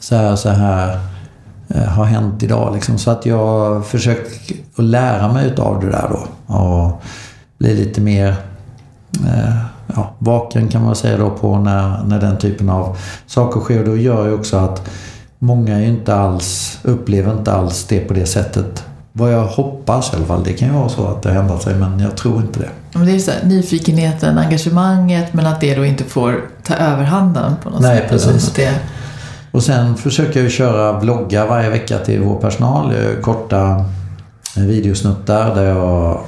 [0.00, 1.00] så här, så här
[1.68, 2.74] eh, har hänt idag.
[2.74, 2.98] Liksom.
[2.98, 6.54] Så att jag försöker att lära mig utav det där då.
[6.54, 7.02] Och
[7.58, 8.36] bli lite mer
[9.26, 13.84] eh, ja, vaken kan man säga då på när, när den typen av saker sker.
[13.84, 14.88] Det gör ju också att
[15.38, 18.84] många inte alls, upplever inte alls det på det sättet.
[19.18, 20.44] Vad jag hoppas i alla fall.
[20.44, 22.68] Det kan ju vara så att det har ändrat sig men jag tror inte det.
[22.92, 27.52] Men det är så här, nyfikenheten, engagemanget men att det då inte får ta överhanden
[27.62, 28.08] på något Nej, sätt.
[28.10, 28.48] precis.
[28.48, 28.74] Att Det,
[29.50, 32.92] Och sen försöker jag ju köra vloggar varje vecka till vår personal.
[32.92, 33.84] Gör Korta
[34.56, 36.20] videosnuttar där jag...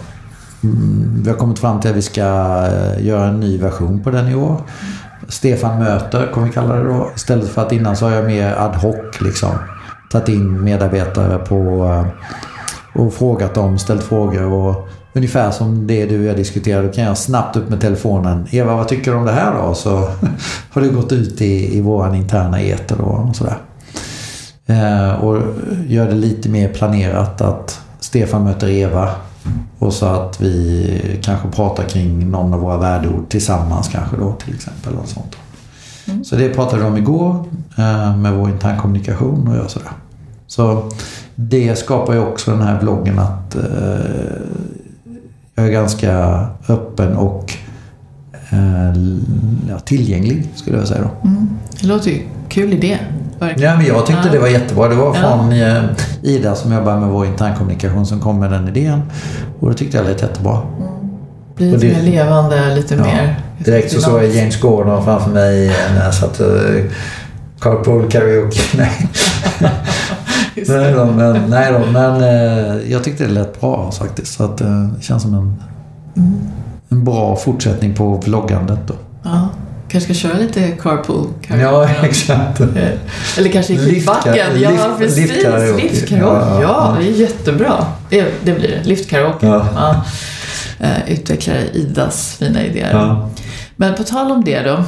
[0.64, 4.10] mm, Vi har kommit fram till att vi ska eh, göra en ny version på
[4.10, 4.56] den i år.
[5.28, 7.10] Stefan möter, kommer vi kalla det då.
[7.16, 9.50] Istället för att innan så har jag mer ad hoc liksom.
[10.12, 11.86] Tagit in medarbetare på...
[12.94, 16.86] Och frågat dem, ställt frågor och ungefär som det du och jag diskuterade.
[16.86, 18.46] Då kan jag snabbt upp med telefonen.
[18.50, 19.74] Eva, vad tycker du om det här då?
[19.74, 19.90] Så
[20.70, 23.58] har det gått ut i, i våran interna eter då och sådär.
[24.66, 25.42] Eh, och
[25.86, 29.10] gör det lite mer planerat att Stefan möter Eva
[29.78, 34.54] och så att vi kanske pratar kring någon av våra värdeord tillsammans kanske då till
[34.54, 34.94] exempel.
[34.94, 35.36] Och sånt.
[36.06, 36.24] Mm.
[36.24, 37.44] Så det pratade vi om igår
[37.78, 39.90] eh, med vår internkommunikation och gör sådär.
[40.50, 40.90] Så
[41.34, 43.62] det skapar ju också den här vloggen att eh,
[45.54, 47.52] jag är ganska öppen och
[48.50, 48.94] eh,
[49.68, 51.28] ja, tillgänglig skulle jag säga då.
[51.28, 51.48] mm,
[51.80, 52.98] det låter ju kul idé.
[53.38, 53.70] Verkligen.
[53.70, 54.32] Ja, men jag tyckte Ja.
[54.32, 54.88] det var jättebra.
[54.88, 55.14] Det var Ja.
[55.14, 55.82] från eh,
[56.22, 59.02] Ida som jobbar med vår internkommunikation som kom med den idén.
[59.60, 60.58] Och det tyckte jag lät jättebra.
[61.56, 63.02] Blir Och lite mer levande, lite Ja.
[63.04, 63.40] mer...
[63.64, 66.46] Direkt så såg jag James Gordon framför mig när jag satt uh,
[67.60, 68.60] Carpool Karaoke.
[68.76, 69.08] Nej.
[70.56, 74.34] Nej då, men, nej då, men eh, jag tyckte det lät bra faktiskt.
[74.34, 75.62] Så att, eh, det känns som en,
[76.16, 76.40] Mm.
[76.88, 78.94] en bra fortsättning på vloggandet då.
[79.22, 79.48] Ja,
[79.88, 81.26] kanske ska köra lite carpool
[81.60, 82.60] Ja, exakt.
[82.60, 82.66] Eh,
[83.38, 84.36] Eller kanske i Lift- skidbacken.
[84.60, 85.30] Ja, lift- precis.
[85.30, 85.82] liftkaraoke.
[85.82, 86.46] Liftkaraoke.
[86.46, 87.86] Ja, Ja, det är jättebra.
[88.10, 88.88] Det, det blir det.
[88.88, 89.46] Liftkaraoke.
[89.46, 89.66] Ja.
[89.74, 90.04] Ja.
[91.08, 92.90] Utvecklar Idas fina idéer.
[92.92, 93.28] Ja.
[93.76, 94.84] Men på tal om det då.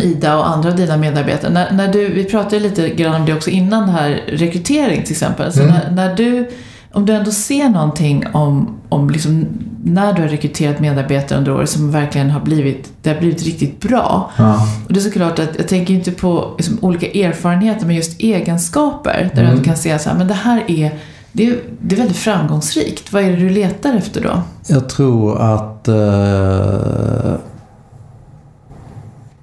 [0.00, 1.52] Som Ida och andra av dina medarbetare.
[1.52, 5.12] När, när du, vi pratade lite grann om det också innan det här rekrytering till
[5.12, 5.52] exempel.
[5.52, 5.74] Så Mm.
[5.74, 6.48] när, när du,
[6.92, 9.46] om du ändå ser någonting om, om liksom,
[9.84, 13.80] när du har rekryterat medarbetare under året som verkligen har blivit, det har blivit riktigt
[13.80, 14.30] bra.
[14.36, 14.66] Ja.
[14.86, 19.30] Och det är såklart att jag tänker inte på liksom, olika erfarenheter men just egenskaper.
[19.34, 19.56] Där Mm.
[19.56, 20.90] du kan se så här, men det här är,
[21.32, 23.12] det är, det är väldigt framgångsrikt.
[23.12, 24.42] Vad är det du letar efter då?
[24.66, 27.34] Jag tror att eh,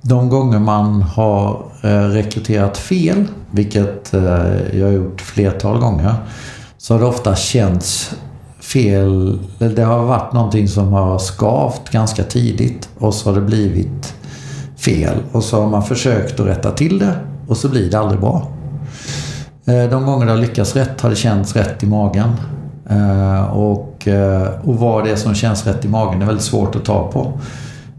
[0.01, 6.15] de gånger man har eh, rekryterat fel, vilket eh, jag har gjort flertal gånger,
[6.77, 8.15] så har det ofta känts
[8.59, 9.39] fel.
[9.57, 14.13] Det har varit någonting som har skavt ganska tidigt och så har det blivit
[14.77, 15.15] fel.
[15.31, 17.15] Och så har man försökt att rätta till det
[17.47, 18.47] och så blir det aldrig bra.
[19.65, 22.29] Eh, de gånger det har lyckats rätt har det känts rätt i magen.
[23.51, 24.07] Och,
[24.63, 27.39] och vad det är som känns rätt i magen är väldigt svårt att ta på.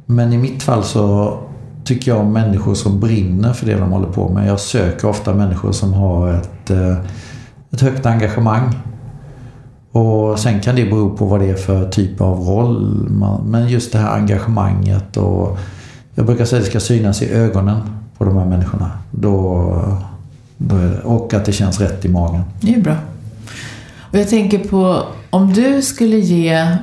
[0.06, 1.38] Men i mitt fall så
[1.84, 4.48] tycker jag om människor som brinner för det de håller på med.
[4.48, 6.96] Jag söker ofta människor som har ett, eh,
[7.70, 8.74] ett högt engagemang.
[9.92, 13.08] Och sen kan det bero på vad det är för typ av roll.
[13.46, 15.58] Men just det här engagemanget och
[16.14, 17.80] jag brukar säga att det ska synas i ögonen
[18.18, 18.90] på de här människorna.
[19.10, 19.64] Då,
[20.56, 22.42] då det, och att det känns rätt i magen.
[22.60, 22.96] Det är bra.
[24.10, 26.76] Och jag tänker på om du skulle ge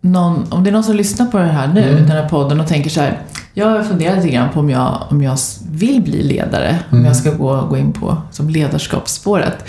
[0.00, 1.96] någon, om det är någon som lyssnar på det här nu, Mm.
[1.96, 3.18] den här podden och tänker så här.
[3.58, 5.38] Jag har funderat lite grann på om jag, om jag
[5.70, 7.06] vill bli ledare, om Mm.
[7.06, 9.64] jag ska gå, gå in på som ledarskapsspåret.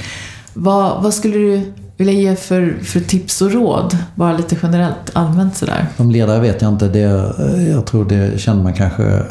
[0.53, 3.97] Vad, vad skulle du vilja ge för, för tips och råd?
[4.15, 5.85] Bara lite generellt, allmänt sådär.
[5.97, 6.87] Som ledare vet jag inte.
[6.87, 7.33] Det,
[7.71, 9.21] jag tror det känner man kanske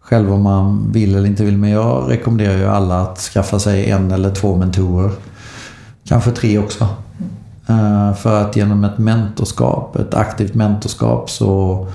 [0.00, 1.56] själv om man vill eller inte vill.
[1.58, 5.10] Men jag rekommenderar ju alla att skaffa sig en eller två mentorer.
[6.08, 6.88] Kanske tre också.
[7.68, 11.86] Eh, För att genom ett mentorskap, ett aktivt mentorskap så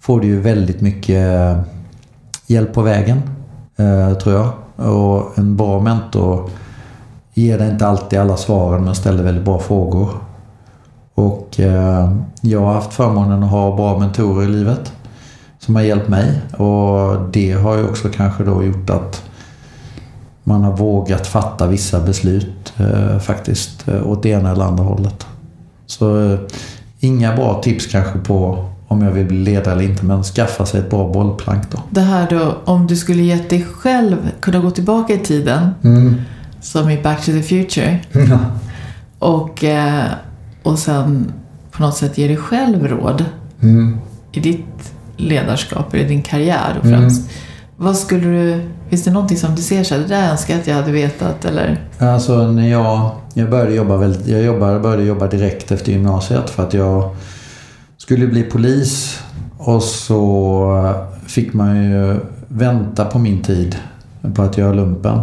[0.00, 1.60] får du ju väldigt mycket eh,
[2.46, 3.22] hjälp på vägen.
[3.76, 4.52] Eh, tror jag.
[4.92, 6.50] Och en bra mentor
[7.34, 10.10] ger dig inte alltid alla svaren men ställer väldigt bra frågor.
[11.14, 14.92] Och eh, jag har haft förmånen att ha bra mentorer i livet
[15.58, 16.40] som har hjälpt mig.
[16.56, 19.22] Och det har ju också kanske då gjort att
[20.44, 25.26] man har vågat fatta vissa beslut eh, faktiskt åt det ena eller andra hållet.
[25.86, 26.38] Så eh,
[27.00, 30.80] inga bra tips kanske på om jag vill bli ledare eller inte men skaffa sig
[30.80, 31.78] ett bra bollplank då.
[31.90, 35.70] Det här då, om du skulle gett dig själv kunna gå tillbaka i tiden,
[36.60, 37.98] som i Back to the Future,
[39.18, 40.04] och, eh,
[40.62, 41.32] och sen
[41.70, 43.24] på något sätt ge dig själv råd
[43.62, 43.98] Mm.
[44.32, 47.00] i ditt ledarskap, i din karriär och Mm.
[47.00, 47.30] främst.
[47.76, 50.60] Vad skulle du, finns det någonting som du ser så här, det där önskar jag
[50.60, 51.80] att jag hade vetat eller?
[51.98, 56.62] Alltså när jag, jag började jobba väldigt, jag jobbade, började jobba direkt efter gymnasiet för
[56.62, 57.10] att jag
[58.00, 59.20] skulle bli polis
[59.58, 60.94] Och så
[61.26, 63.76] fick man ju vänta på min tid
[64.34, 65.20] på att göra lumpen.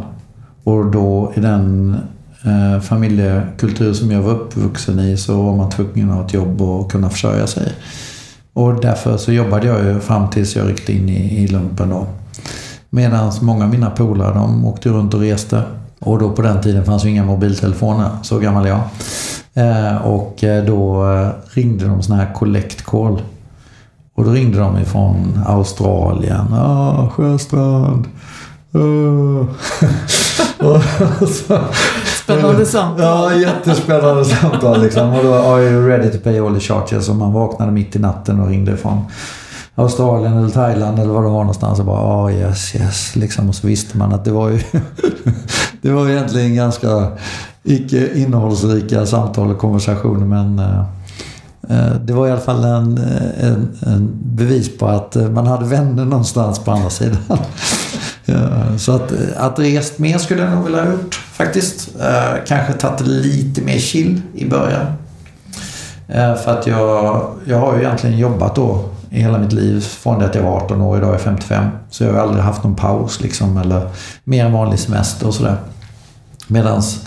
[0.63, 1.97] Och då i den
[2.45, 6.61] eh, familjekultur som jag var uppvuxen i så var man tvungen att ha ett jobb
[6.61, 7.73] och kunna försörja sig.
[8.53, 12.07] Och därför så jobbade jag ju fram tills jag ryckte in i, i lumpen då.
[12.89, 15.61] Medan många av mina polare de åkte runt och reste.
[15.99, 18.81] Och då på den tiden fanns ju inga mobiltelefoner, så gammal är jag.
[19.57, 23.21] Eh, och eh, då eh, ringde de sån här collect call.
[24.15, 26.53] Och då ringde de ifrån Australien.
[26.53, 28.05] Ah, Sjöstrand.
[28.75, 29.45] Uh.
[32.23, 33.03] Spännande samtal.
[33.05, 35.13] Ja, jättespännande samtal liksom.
[35.13, 37.09] Och då, are you ready to pay all the charges?
[37.09, 39.05] Och man vaknade mitt i natten och ringde ifrån
[39.75, 43.15] Australien eller Thailand eller vad det var någonstans och bara ja, oh, yes, yes.
[43.15, 43.49] Liksom.
[43.49, 44.59] Och så visste man att det var ju
[45.81, 47.07] det var egentligen ganska
[47.67, 50.79] icke innehållsrika samtal och konversationer men eh,
[51.69, 55.65] eh, det var i alla fall en, eh, en, en, bevis på att man hade
[55.65, 57.17] vänner någonstans på andra sidan.
[58.77, 61.89] Så att, att rest mer skulle jag nog vilja ha gjort faktiskt.
[62.47, 64.85] Kanske tagit lite mer chill i början.
[66.43, 70.25] För att jag, jag har ju egentligen jobbat då i hela mitt liv från det
[70.25, 70.97] att jag var 18 år.
[70.97, 71.65] Idag är jag 55.
[71.89, 73.89] Så jag har aldrig haft någon paus liksom eller
[74.23, 75.57] mer än vanlig semester och sådär.
[76.47, 77.01] Medans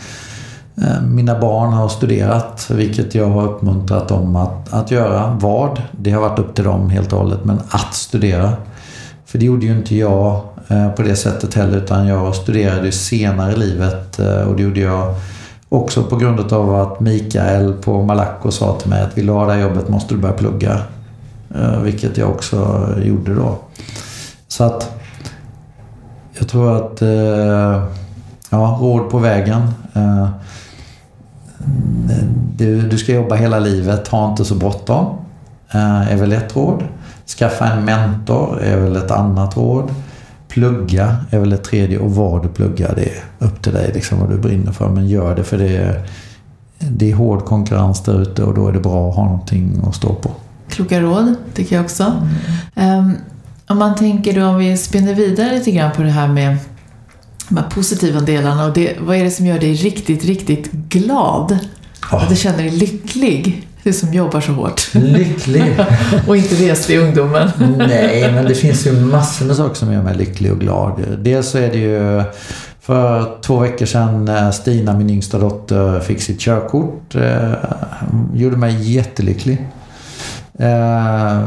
[0.83, 5.39] Eh, mina barn har studerat, vilket jag har uppmuntrat dem att, att göra.
[5.41, 5.83] Vad?
[5.93, 7.45] Det har varit upp till dem helt och hållet.
[7.45, 8.53] Men att studera.
[9.27, 11.79] För det gjorde ju inte jag eh, på det sättet heller.
[11.79, 14.19] Utan jag studerade senare i livet.
[14.19, 15.15] Eh, och det gjorde jag
[15.69, 19.47] också på grund av att Mikael på Malaco sa till mig att vill du ha
[19.47, 20.81] det här jobbet måste du börja plugga.
[21.83, 23.59] Vilket jag också gjorde då.
[24.49, 24.91] Så att
[26.39, 27.03] jag tror att
[28.51, 29.63] ja, råd på vägen.
[32.11, 32.25] Eh,
[32.57, 35.17] du, du ska jobba hela livet, ha inte så bråttom.
[35.73, 36.85] Är väl ett råd.
[37.39, 39.95] Skaffa en mentor är väl ett annat råd.
[40.49, 44.21] Plugga är väl ett tredje och vad du pluggar det är upp till dig liksom
[44.21, 44.89] vad du brinner för.
[44.89, 46.07] Men gör det för det är,
[46.79, 49.95] det är hård konkurrens där ute och då är det bra att ha någonting att
[49.95, 50.31] stå på.
[50.69, 52.13] Kloka råd, tycker jag också.
[52.75, 52.99] Mm.
[52.99, 53.17] Um,
[53.67, 56.57] om man tänker då, om vi spinner vidare lite grann på det här med
[57.51, 61.59] de här positiva delarna och det, vad är det som gör dig riktigt, riktigt glad?
[62.13, 62.23] Oh.
[62.23, 63.67] Att du känner dig lycklig?
[63.83, 64.95] Du som jobbar så hårt.
[64.95, 65.77] Lycklig?
[66.27, 67.51] och inte reslig i ungdomen.
[67.79, 71.05] Nej, men det finns ju massor med saker som gör mig lycklig och glad.
[71.19, 72.23] Dels så är det ju
[72.81, 77.15] för två veckor sedan när Stina, min yngsta dotter, fick sitt körkort.
[77.15, 77.53] Eh,
[78.35, 79.67] gjorde mig jättelycklig.
[80.59, 81.41] Eh,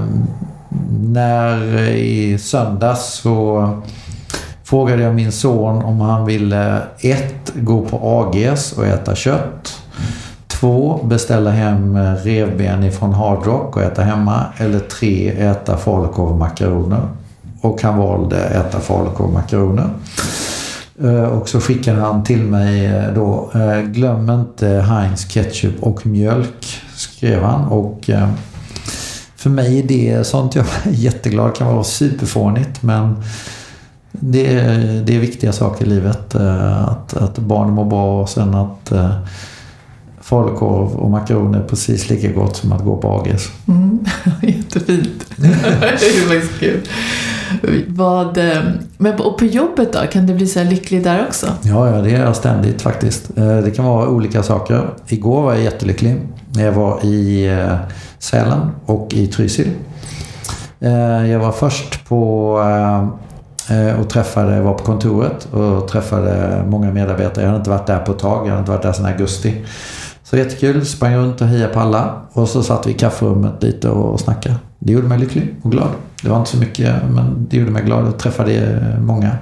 [1.00, 3.68] när i söndags så
[4.74, 9.82] frågade jag min son om han ville ett, gå på AGs och äta kött.
[10.48, 14.46] Två, beställa hem revben ifrån Hard Rock och äta hemma.
[14.58, 17.02] Eller tre, äta falukorv och makaroner.
[17.62, 19.90] Och han valde äta falukorv och makaroner.
[21.04, 26.06] Eh, och så skickade han till mig eh, då, eh, glöm inte Heinz ketchup och
[26.08, 27.66] mjölk, skrev han.
[27.66, 28.10] Och
[29.36, 33.16] för mig är det sånt jag är jätteglad kan vara superfånigt men
[34.19, 36.36] det är, det är viktiga saker i livet.
[36.36, 39.17] Eh, att, att barn mår bra och sen att uh,
[40.21, 43.52] falukorv och makaroner är precis lika gott som att gå på AGs.
[43.67, 44.06] Mm,
[44.41, 45.26] jättefint.
[45.36, 46.82] det är faktiskt kul.
[47.88, 48.62] Vad, eh,
[48.97, 49.99] men och på jobbet då?
[50.12, 51.47] Kan du bli så lycklig där också?
[51.63, 53.36] Ja, ja, det är jag ständigt faktiskt.
[53.36, 54.89] Det kan vara olika saker.
[55.08, 56.21] Igår var jag jättelycklig.
[56.56, 57.49] Jag var i
[58.19, 59.69] Sälen och i Trysil.
[60.84, 63.08] Eh, jag var först på eh,
[63.69, 67.43] Eh, och träffade, var på kontoret och träffade många medarbetare.
[67.43, 68.47] Jag hade inte varit där på ett tag.
[68.47, 69.65] Jag hade inte varit där sedan augusti.
[70.23, 70.86] Så jättekul.
[70.86, 72.21] Sprang runt och hejade på alla.
[72.34, 74.56] Och så satt vi i kafferummet lite och snackade.
[74.80, 75.89] Det gjorde mig lycklig och glad.
[76.21, 78.08] Det var inte så mycket men det gjorde mig glad.
[78.08, 79.38] och träffade många.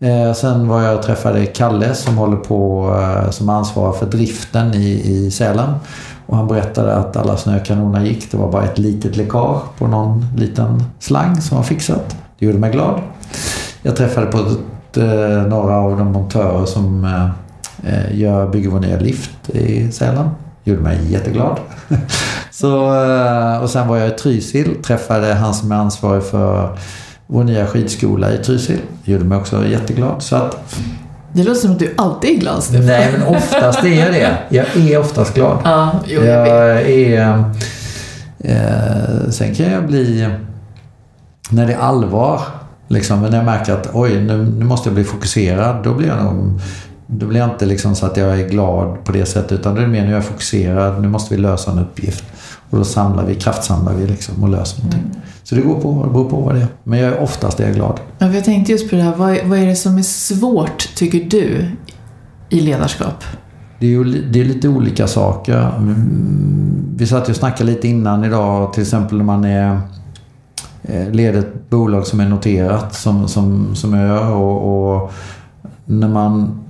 [0.00, 4.74] Eh, sen var jag och träffade Kalle som håller på eh, som ansvarar för driften
[4.74, 5.74] i, i Sälen.
[6.26, 8.30] Och han berättade att alla snökanoner gick.
[8.30, 12.16] Det var bara ett litet läckage på någon liten slang som var fixat.
[12.38, 13.00] Det gjorde mig glad.
[13.82, 17.04] Jag träffade på ett, eh, några av de montörer som
[17.84, 20.30] eh, gör, bygger vår nya lift i Sälen.
[20.64, 21.58] Gjorde mig jätteglad.
[22.50, 24.82] Så, eh, och sen var jag i Trysil.
[24.82, 26.78] Träffade han som är ansvarig för
[27.26, 28.80] vår nya skidskola i Trysil.
[29.04, 30.22] Gjorde mig också jätteglad.
[30.22, 30.74] Så att
[31.32, 32.86] det låter som att du alltid är glad, Stefan.
[32.86, 34.36] Nej, men oftast är jag det.
[34.48, 35.58] Jag är oftast glad.
[35.64, 37.44] Ja, jo, jag, jag är...
[38.38, 40.28] Eh, sen kan jag bli...
[41.50, 42.40] När det är allvar,
[42.88, 45.84] liksom, när jag märker att oj, nu, nu måste jag bli fokuserad.
[45.84, 46.60] Då blir jag nog...
[47.10, 49.52] Då blir jag inte liksom så att jag är glad på det sättet.
[49.52, 51.02] Utan det är mer när jag är fokuserad.
[51.02, 52.24] Nu måste vi lösa en uppgift.
[52.70, 55.02] Och då samlar vi, kraftsamlar vi liksom och löser någonting.
[55.02, 55.20] Mm.
[55.42, 56.66] Så det går på, det beror på vad det är.
[56.84, 58.00] Men jag är oftast är jag glad.
[58.18, 60.88] Ja, jag tänkte just på det här, vad är, vad är det som är svårt,
[60.94, 61.70] tycker du,
[62.48, 63.24] i ledarskap?
[63.78, 65.72] Det är, ju, det är lite olika saker.
[65.76, 69.80] Mm, Vi satt ju och snackade lite innan idag, till exempel när man är
[70.88, 75.12] leder ett bolag som är noterat som, som, som jag gör och, och
[75.84, 76.60] när man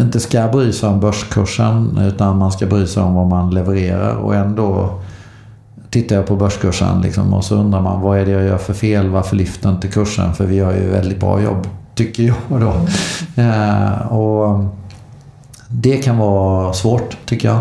[0.00, 4.16] inte ska bry sig om börskursen utan man ska bry sig om vad man levererar
[4.16, 5.00] och ändå
[5.90, 8.74] tittar jag på börskursen liksom, och så undrar man vad är det jag gör för
[8.74, 9.08] fel?
[9.08, 10.34] Varför lyfter inte kursen?
[10.34, 12.72] För vi gör ju väldigt bra jobb, tycker jag då.
[13.42, 14.64] Eh, och
[15.68, 17.60] det kan vara svårt, tycker jag,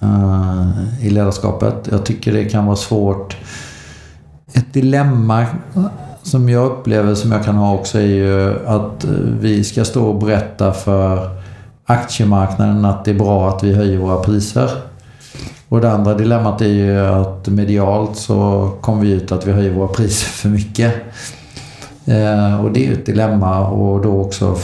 [0.00, 1.88] eh, i ledarskapet.
[1.90, 3.36] Jag tycker det kan vara svårt.
[4.52, 5.46] Ett dilemma
[6.22, 9.10] som jag upplever, som jag kan ha också, är ju att eh,
[9.40, 11.30] vi ska stå och berätta för
[11.84, 14.70] aktiemarknaden att det är bra att vi höjer våra priser.
[15.68, 19.72] Och det andra dilemmat är ju att medialt så kommer vi ut att vi höjer
[19.72, 20.94] våra priser för mycket.
[22.04, 24.56] Eh, och det är ju ett dilemma och då också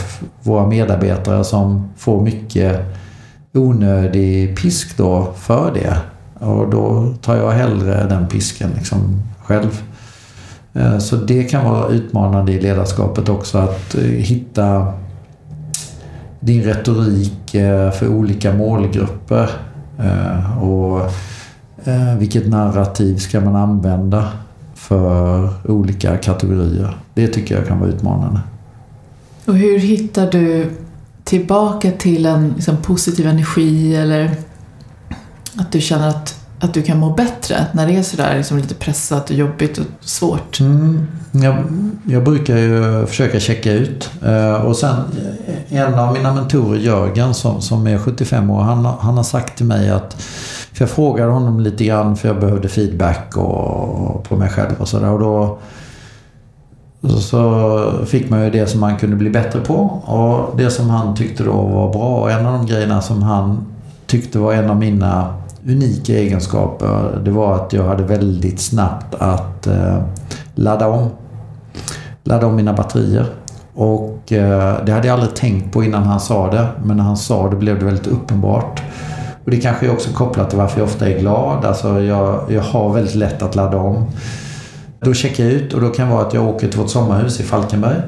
[0.42, 2.80] våra medarbetare som får mycket
[3.54, 5.96] onödig pisk då för det.
[6.46, 9.82] Och då tar jag hellre den pisken liksom själv.
[10.74, 14.92] Eh, så det kan vara utmanande i ledarskapet också att eh, hitta
[16.40, 19.50] din retorik eh, för olika målgrupper.
[20.60, 21.00] Och
[22.18, 24.28] vilket narrativ ska man använda
[24.74, 26.96] för olika kategorier.
[27.14, 28.40] Det tycker jag kan vara utmanande.
[29.46, 30.70] Och hur hittar du
[31.24, 34.30] tillbaka till en liksom, positiv energi eller
[35.56, 38.74] att du känner att, att du kan må bättre när det är sådär liksom, lite
[38.74, 40.60] pressat och jobbigt och svårt?
[40.60, 41.56] Mm, jag,
[42.06, 44.10] jag brukar ju försöka checka ut.
[44.24, 44.96] Eh, och sen
[45.70, 49.24] eh, en av mina mentorer, Jörgen, som, som är 75 år, han, har- han har
[49.24, 50.22] sagt till mig att
[50.72, 54.88] för jag frågade honom lite grann för jag behövde feedback och, på mig själv och
[54.88, 55.10] sådär.
[55.10, 55.58] Och då
[57.20, 61.14] så fick man ju det som man kunde bli bättre på och det som han
[61.14, 62.20] tyckte då var bra.
[62.20, 63.66] Och en av de grejerna som han
[64.06, 65.34] tyckte var en av mina
[65.66, 70.02] unika egenskaper det var att jag hade väldigt snabbt att eh,
[70.54, 71.08] ladda om.
[72.24, 73.26] Ladda om mina batterier.
[73.74, 76.68] Och eh, det hade jag aldrig tänkt på innan han sa det.
[76.84, 78.82] Men när han sa det blev det väldigt uppenbart.
[79.44, 81.64] Och det kanske är också kopplat till varför jag ofta är glad.
[81.64, 84.06] Alltså jag, jag har väldigt lätt att ladda om.
[85.00, 87.40] Då checkar jag ut och då kan det vara att jag åker till vårt sommarhus
[87.40, 88.00] i Falkenberg.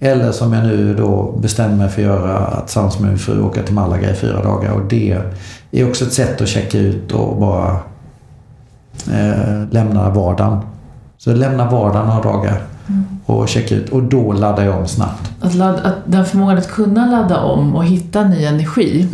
[0.00, 3.42] Eller som jag nu då bestämmer mig för att göra, att tillsammans med min fru
[3.42, 4.72] åka till Malaga i fyra dagar.
[4.72, 5.18] Och det
[5.70, 7.70] är också ett sätt att checka ut och bara
[9.12, 10.58] eh, lämna vardagen.
[11.18, 12.62] Så lämna vardagen några dagar
[13.26, 13.88] och checka ut.
[13.88, 15.30] Och då laddar jag om snabbt.
[15.40, 19.08] Att, ladda, att den förmågan att kunna ladda om och hitta ny energi,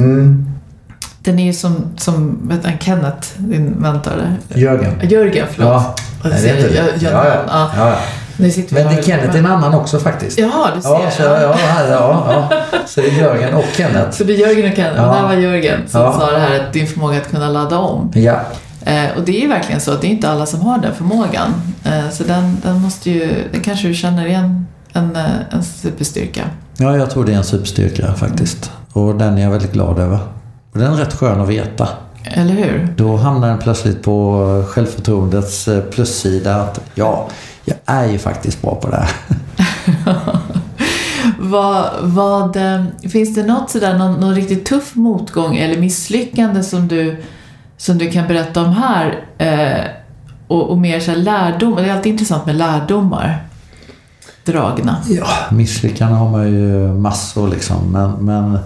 [1.19, 4.13] den är ju som, som vet han, Kenneth, din mentor.
[4.55, 4.93] Jörgen.
[5.11, 5.71] Jörgen, förlåt.
[5.73, 5.95] Ja,
[6.31, 6.75] nej, det är inte det.
[7.05, 7.71] jag- Ja, ja.
[7.77, 7.97] ja.
[8.37, 10.39] Men här det och- Kenneth är en annan också faktiskt.
[10.39, 10.89] Jaha, du ser.
[10.91, 11.57] Ja, så, ja, ja,
[11.91, 12.49] ja,
[12.87, 14.11] så det är Jörgen och Kenneth.
[14.11, 14.97] Så det är Jörgen och Kenneth.
[14.97, 15.09] Ja.
[15.09, 16.13] Och där var Jörgen som Ja.
[16.21, 18.13] sa det här att din förmåga att kunna ladda om.
[18.15, 18.41] Ja,
[18.87, 20.95] Eh, och det är ju verkligen så att det är inte alla som har den
[20.95, 21.55] förmågan.
[21.85, 26.43] Eh, så den, den måste ju, den kanske du känner igen en, eh, en superstyrka.
[26.77, 28.71] ja, jag tror det är en superstyrka faktiskt.
[28.93, 30.19] Och den är jag väldigt glad över.
[30.73, 31.89] Och den är rätt skön att veta.
[32.25, 32.89] Eller hur?
[32.97, 36.57] Då hamnar den plötsligt på självförtroendets eh, plussida.
[36.57, 37.29] Att ja,
[37.65, 39.11] jag är ju faktiskt bra på det här.
[41.39, 46.89] Vad, vad, eh, finns det något sådär, någon, någon riktigt tuff motgång eller misslyckande som
[46.89, 47.23] du,
[47.77, 49.25] som du kan berätta om här?
[49.39, 49.85] Eh,
[50.49, 53.45] och, och mer så här lärdom, det är alltid intressant med lärdomar
[54.45, 54.97] dragna.
[55.09, 57.93] Ja, misslyckanden har man ju massor liksom.
[57.93, 58.59] Men, men,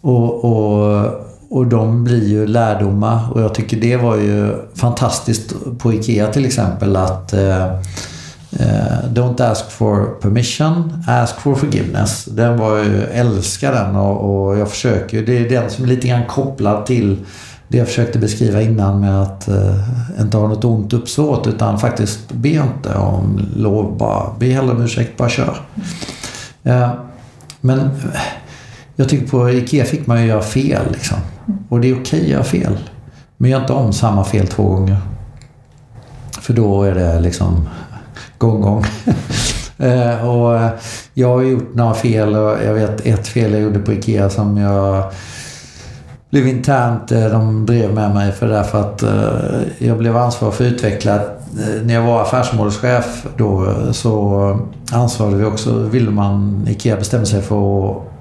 [0.00, 1.04] och, och,
[1.54, 3.32] och de blir ju lärdomar.
[3.32, 7.64] Och jag tycker det var ju fantastiskt på IKEA till exempel att eh,
[8.52, 12.24] eh, Don't ask for permission, ask for forgiveness.
[12.24, 15.26] Den var ju, jag älskar den och, och jag försöker ju.
[15.26, 17.16] Det är den som är lite grann kopplad till
[17.68, 22.32] det jag försökte beskriva innan med att eh, inte ha något ont uppsåt utan faktiskt
[22.32, 23.96] be inte om lov.
[23.98, 25.56] Bara, be hellre om ursäkt, bara kör.
[26.62, 26.90] Eh,
[27.60, 27.90] men
[28.96, 31.18] jag tycker på IKEA fick man ju göra fel liksom.
[31.68, 32.78] Och det är okej att göra fel.
[33.36, 34.96] Men gör inte om samma fel två gånger.
[36.40, 37.68] För då är det liksom
[38.38, 38.84] gång, gång.
[39.78, 40.70] Eh, och eh,
[41.14, 44.56] jag har gjort några fel och jag vet ett fel jag gjorde på IKEA som
[44.56, 45.04] jag
[46.30, 49.04] blev internt, eh, de drev med mig för därför att
[49.78, 51.20] jag blev ansvarig för att utveckla.
[51.84, 54.58] När jag var affärsområdeschef då så
[54.92, 58.13] ansvarade vi också, ville man, IKEA bestämde sig för att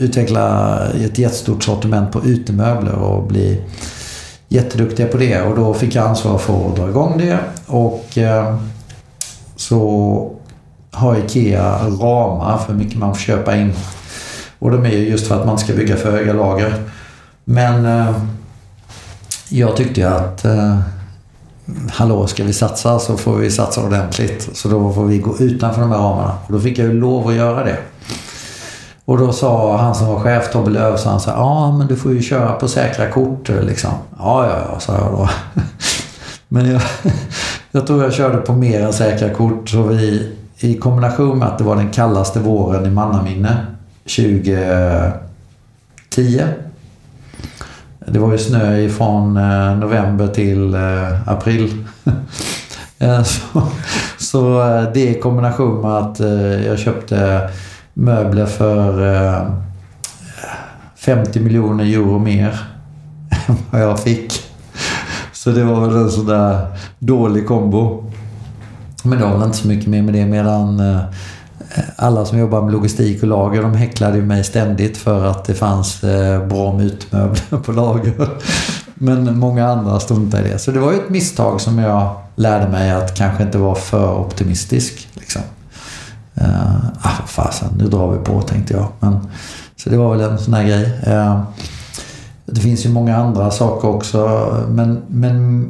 [0.00, 3.62] utveckla ett jättestort sortiment på utemöbler och bli
[4.48, 5.42] jätteduktiga på det.
[5.42, 7.38] Och då fick jag ansvar för att dra igång det.
[7.66, 8.56] Och eh,
[9.56, 10.30] så
[10.90, 13.72] har IKEA ramar för hur mycket man får köpa in.
[14.58, 16.74] Och de är ju just för att man ska bygga för höga lager.
[17.44, 18.14] Men eh,
[19.48, 20.78] jag tyckte att eh,
[21.90, 24.48] hallå, ska vi satsa så får vi satsa ordentligt.
[24.52, 26.34] Så då får vi gå utanför de här ramarna.
[26.46, 27.76] Och då fick jag ju lov att göra det.
[29.10, 31.96] Och då sa han som var chef, Tobbe Lööf, så han sa ja men du
[31.96, 33.90] får ju köra på säkra kort liksom.
[34.18, 35.28] Ja, ja, ja, sa jag då.
[36.48, 36.82] men jag,
[37.70, 39.68] jag tror jag körde på mer än säkra kort.
[39.68, 43.66] Så vi, i kombination med att det var den kallaste våren i mannaminne
[44.02, 46.44] 2010
[48.06, 51.84] det var ju snö ifrån eh, november till eh, april.
[53.02, 53.62] Eh, så,
[54.18, 54.60] så
[54.94, 56.20] det i kombination med att
[56.66, 57.50] jag köpte
[57.94, 59.50] möbler för eh,
[60.96, 62.60] 50 miljoner euro mer
[63.48, 64.32] än vad jag fick.
[65.32, 66.66] Så det var väl en sån där
[66.98, 68.04] dålig kombo.
[69.04, 71.00] Men det var väl inte så mycket mer med det medan eh,
[71.96, 75.54] alla som jobbar med logistik och lager de häcklade ju mig ständigt för att det
[75.54, 78.28] fanns eh, bra mutmöbler på lager.
[78.94, 80.58] Men många andra struntade i det.
[80.58, 84.18] Så det var ju ett misstag som jag lärde mig att kanske inte vara för
[84.18, 85.08] optimistisk.
[85.14, 85.42] Liksom.
[86.40, 88.88] Uh, ah, fasen, nu drar vi på tänkte jag.
[89.00, 89.18] Men,
[89.76, 90.84] så det var väl en sån här grej.
[91.06, 91.42] Uh,
[92.46, 94.46] det finns ju många andra saker också.
[94.68, 95.68] Men, men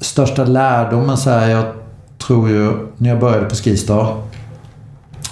[0.00, 1.64] största lärdomen så här, jag
[2.26, 4.16] tror ju när jag började på Skistar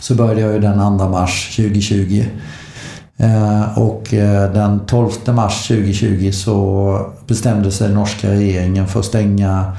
[0.01, 2.25] så började jag ju den 2 mars 2020.
[3.17, 9.77] Eh, och eh, den 12 mars 2020 så bestämde sig norska regeringen för att stänga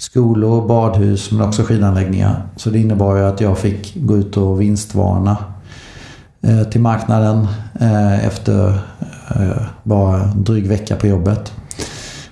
[0.00, 2.42] skolor, badhus men också skidanläggningar.
[2.56, 5.36] Så det innebar ju att jag fick gå ut och vinstvarna
[6.42, 7.46] eh, till marknaden
[7.80, 8.68] eh, efter
[9.36, 11.52] eh, bara en dryg vecka på jobbet.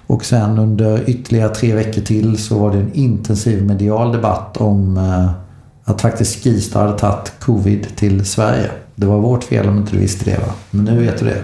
[0.07, 5.01] Och sen under ytterligare tre veckor till så var det en intensiv medial debatt om
[5.85, 8.71] att faktiskt Skistar hade tagit covid till Sverige.
[8.95, 10.53] Det var vårt fel om inte du visste det va?
[10.71, 11.43] Men nu vet du det.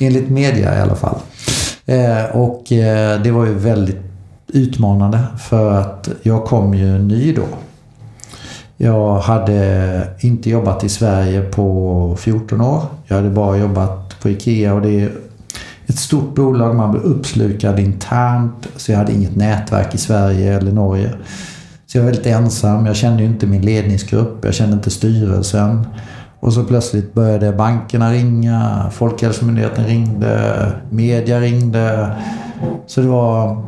[0.00, 1.18] Enligt media i alla fall.
[2.32, 2.64] Och
[3.22, 4.09] det var ju väldigt
[4.54, 7.44] utmanande för att jag kom ju ny då.
[8.76, 12.82] Jag hade inte jobbat i Sverige på 14 år.
[13.06, 15.10] Jag hade bara jobbat på IKEA och det är
[15.86, 16.74] ett stort bolag.
[16.74, 18.68] Man blir uppslukad internt.
[18.76, 21.12] Så jag hade inget nätverk i Sverige eller Norge.
[21.86, 22.86] Så jag var väldigt ensam.
[22.86, 24.44] Jag kände ju inte min ledningsgrupp.
[24.44, 25.86] Jag kände inte styrelsen.
[26.40, 28.90] Och så plötsligt började bankerna ringa.
[28.92, 30.72] Folkhälsomyndigheten ringde.
[30.90, 32.12] Media ringde.
[32.86, 33.62] Så det var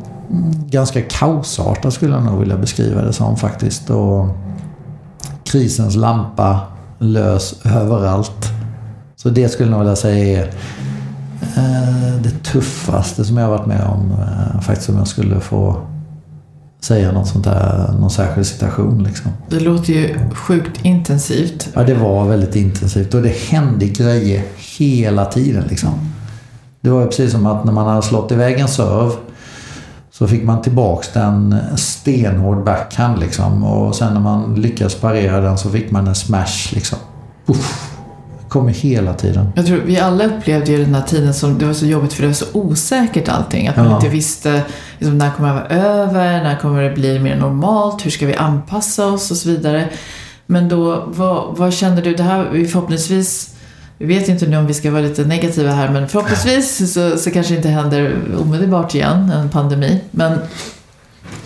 [0.69, 3.89] ganska kaosartat skulle jag nog vilja beskriva det som faktiskt.
[3.89, 4.27] Och
[5.43, 6.59] krisens lampa
[6.99, 8.49] lös överallt.
[9.15, 10.47] Så det skulle jag nog vilja säga är
[11.57, 14.11] eh, det tuffaste som jag har varit med om.
[14.11, 15.81] Eh, faktiskt om jag skulle få
[16.81, 19.03] säga något sånt där, någon särskild situation.
[19.03, 19.31] Liksom.
[19.49, 21.69] Det låter ju sjukt intensivt.
[21.73, 24.43] Ja, det var väldigt intensivt och det hände grejer
[24.77, 25.63] hela tiden.
[25.69, 25.89] Liksom.
[26.81, 29.11] Det var ju precis som att när man hade slått iväg en serv
[30.13, 33.63] så fick man tillbaks den stenhård backhand liksom.
[33.63, 36.97] Och sen när man lyckades parera den så fick man en smash liksom.
[37.45, 37.89] Uff
[38.53, 39.51] kommer hela tiden.
[39.55, 42.21] Jag tror vi alla upplevde ju den här tiden som det var så jobbigt för
[42.21, 43.67] det var så osäkert allting.
[43.67, 43.95] Att man ja.
[43.95, 44.61] inte visste
[44.97, 48.35] liksom, när kommer det vara över, när kommer det bli mer normalt, hur ska vi
[48.35, 49.89] anpassa oss och så vidare.
[50.45, 52.15] Men då, vad, vad kände du?
[52.15, 53.55] Det här förhoppningsvis
[53.97, 57.31] vi vet inte nu om vi ska vara lite negativa här, men förhoppningsvis så, så
[57.31, 60.01] kanske det inte händer omedelbart igen, en pandemi.
[60.11, 60.39] Men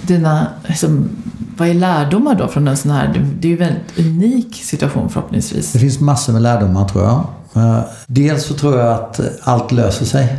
[0.02, 1.10] dina, liksom,
[1.58, 5.10] vad är lärdomar då från en sån här, det är ju en väldigt unik situation
[5.10, 5.72] förhoppningsvis.
[5.72, 7.24] Det finns massor med lärdomar tror jag.
[7.56, 10.38] Eh, dels så tror jag att allt löser sig.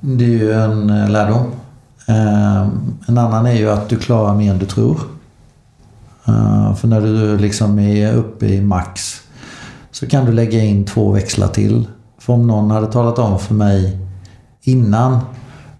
[0.00, 1.52] Det är ju en eh, lärdom.
[2.06, 2.68] Eh,
[3.06, 5.00] en annan är ju att du klarar mer än du tror.
[6.80, 9.19] För när du liksom är uppe i max
[9.90, 11.88] så kan du lägga in två växlar till.
[12.18, 13.98] För om någon hade talat om för mig
[14.62, 15.18] innan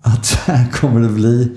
[0.01, 1.57] att så här kommer det bli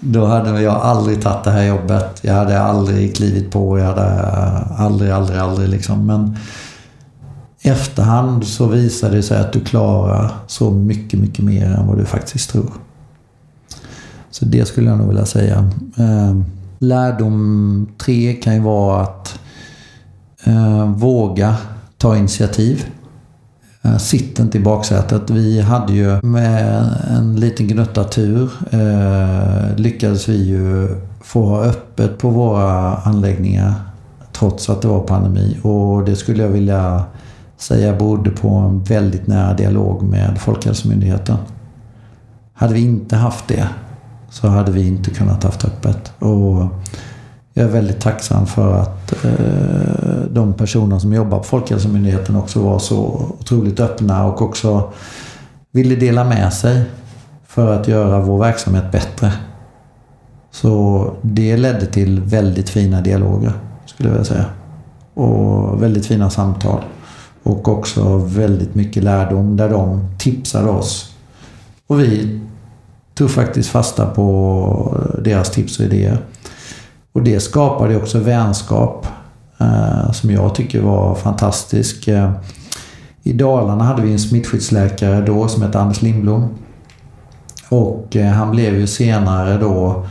[0.00, 2.20] då hade jag aldrig tagit det här jobbet.
[2.22, 3.78] Jag hade aldrig klivit på.
[3.78, 4.04] Jag hade
[4.76, 6.06] aldrig, aldrig, aldrig liksom.
[6.06, 6.36] Men
[7.62, 12.04] efterhand så visar det sig att du klarar så mycket, mycket mer än vad du
[12.04, 12.72] faktiskt tror.
[14.30, 15.70] Så det skulle jag nog vilja säga.
[15.96, 16.36] Eh,
[16.78, 19.38] lärdom tre kan ju vara att
[20.44, 21.56] eh, våga
[21.98, 22.86] ta initiativ.
[23.82, 25.30] Eh, sitt inte i baksätet.
[25.30, 30.88] Vi hade ju med en liten gnutta tur eh, lyckades vi ju
[31.20, 33.74] få ha öppet på våra anläggningar
[34.32, 35.58] trots att det var pandemi.
[35.62, 37.04] Och det skulle jag vilja
[37.56, 41.36] säga berodde på en väldigt nära dialog med Folkhälsomyndigheten.
[42.52, 43.68] Hade vi inte haft det
[44.30, 46.12] så hade vi inte kunnat haft öppet.
[46.18, 46.68] Och
[47.58, 52.78] jag är väldigt tacksam för att eh, de personer som jobbar på Folkhälsomyndigheten också var
[52.78, 54.92] så otroligt öppna och också
[55.72, 56.82] ville dela med sig
[57.46, 59.32] för att göra vår verksamhet bättre.
[60.50, 63.52] Så det ledde till väldigt fina dialoger,
[63.86, 64.44] skulle jag vilja säga.
[65.14, 66.84] Och väldigt fina samtal.
[67.42, 71.14] Och också väldigt mycket lärdom där de tipsade oss.
[71.86, 72.40] Och vi
[73.14, 76.18] tog faktiskt fasta på eh, deras tips och idéer.
[77.16, 79.06] Och det skapade också vänskap
[79.58, 82.08] eh, som jag tycker var fantastisk.
[82.08, 82.30] Eh,
[83.22, 86.48] I Dalarna hade vi en smittskyddsläkare då som hette Anders Lindblom.
[87.68, 90.06] Och eh, han blev ju senare då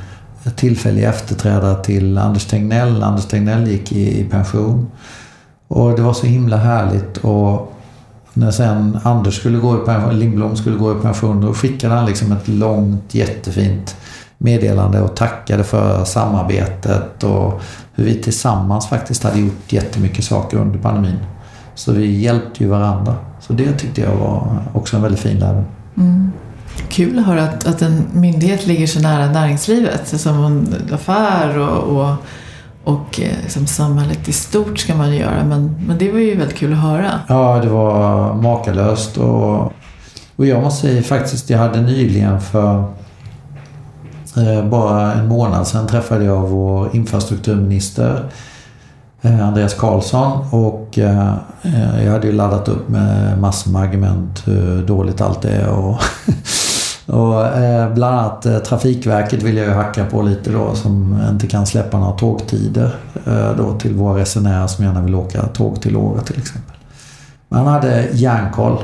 [0.56, 3.04] tillfällig efterträdare till Anders Tegnell.
[3.04, 4.88] Anders Tegnell gick i, i pension.
[5.68, 7.18] Och det var så himla härligt.
[7.18, 7.74] Och
[8.34, 12.06] när sen Anders skulle gå i pension, Lindblom skulle gå i pension, då skickade han
[12.06, 13.96] liksom ett långt jättefint
[14.38, 17.62] meddelande och tackade för samarbetet och
[17.94, 21.20] hur vi tillsammans faktiskt hade gjort jättemycket saker under pandemin.
[21.76, 23.16] Så vi hjälpte ju varandra.
[23.40, 25.66] Så det tyckte jag var också en väldigt fin lärdom.
[25.98, 26.32] Mm.
[26.90, 31.98] Kul att höra att, att en myndighet ligger så nära näringslivet, som en affär och,
[31.98, 32.16] och,
[32.84, 35.44] och eh, liksom samhället i stort ska man ju göra.
[35.44, 37.12] Men, men det var ju väldigt kul att höra.
[37.28, 39.18] Ja, det var makalöst.
[39.18, 39.74] Och,
[40.36, 42.84] och jag måste säga faktiskt, jag hade nyligen för
[44.38, 48.24] Eh, bara en månad sedan träffade jag vår infrastrukturminister
[49.22, 51.34] eh, Andreas Karlsson och eh,
[52.04, 56.00] jag hade ju laddat upp med massor med argument hur dåligt allt är och,
[57.16, 57.46] och
[57.94, 62.14] bland annat Trafikverket vill jag ju hacka på lite då som inte kan släppa några
[62.14, 62.96] tågtider
[63.58, 66.76] då till våra resenärer som gärna vill åka tåg till Åre till exempel.
[67.50, 68.78] Men han hade järnkoll.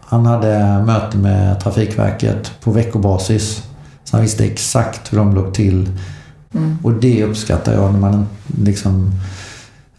[0.00, 3.62] Han hade möte med Trafikverket på veckobasis
[4.06, 5.90] så han visste exakt hur de låg till.
[6.54, 6.78] Mm.
[6.82, 8.26] Och det uppskattar jag när man
[8.60, 9.12] liksom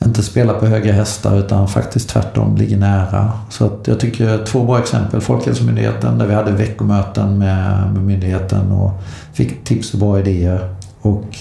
[0.06, 3.32] inte spelar på höga hästar utan faktiskt tvärtom ligger nära.
[3.50, 5.22] Så att jag tycker två bra exempel.
[5.22, 8.92] Folkhälsomyndigheten där vi hade veckomöten med, med myndigheten och
[9.34, 10.76] fick tips och bra idéer.
[11.02, 11.38] Och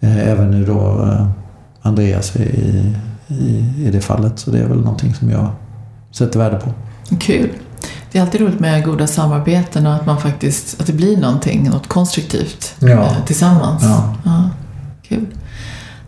[0.00, 1.28] eh, även nu då eh,
[1.82, 2.94] Andreas i,
[3.28, 4.38] i, i det fallet.
[4.38, 5.50] Så det är väl någonting som jag
[6.10, 6.70] sätter värde på.
[7.20, 7.50] Kul.
[8.12, 11.70] Det är alltid roligt med goda samarbeten och att man faktiskt, att det blir någonting,
[11.70, 12.88] något konstruktivt ja.
[12.88, 13.82] Eh, tillsammans.
[13.82, 14.14] Ja.
[14.24, 14.50] ja.
[15.08, 15.26] Kul.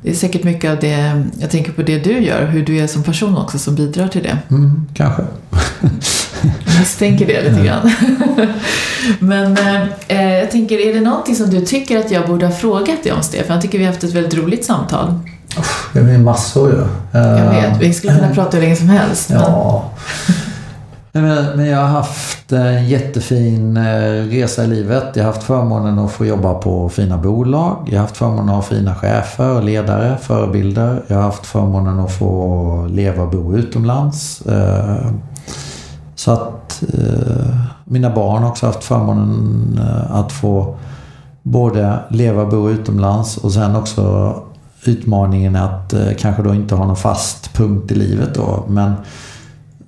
[0.03, 2.87] Det är säkert mycket av det, jag tänker på det du gör, hur du är
[2.87, 4.39] som person också som bidrar till det.
[4.51, 5.23] Mm, kanske.
[6.41, 7.93] jag misstänker det lite grann.
[9.19, 9.57] Men
[10.09, 13.13] eh, jag tänker, är det någonting som du tycker att jag borde ha frågat dig
[13.13, 13.55] om Stefan?
[13.55, 15.19] Jag tycker vi har haft ett väldigt roligt samtal.
[15.93, 16.87] Det är massor ju.
[17.13, 17.39] Ja.
[17.39, 19.31] Jag vet, vi skulle kunna prata hur länge som helst.
[19.31, 19.91] Ja.
[21.13, 25.17] Men jag har haft en jättefin eh, resa i livet.
[25.17, 27.77] Jag har haft förmånen att få jobba på fina bolag.
[27.87, 31.03] Jag har haft förmånen att ha fina chefer och ledare, förebilder.
[31.07, 34.43] Jag har haft förmånen att få leva och bo utomlands.
[34.47, 35.11] Eh,
[36.15, 39.81] så att eh, mina barn har också haft förmånen
[40.11, 40.77] att få
[41.43, 44.35] både leva och bo utomlands och sen också
[44.85, 48.65] utmaningen att kanske då inte ha någon fast punkt i livet då.
[48.69, 48.95] Men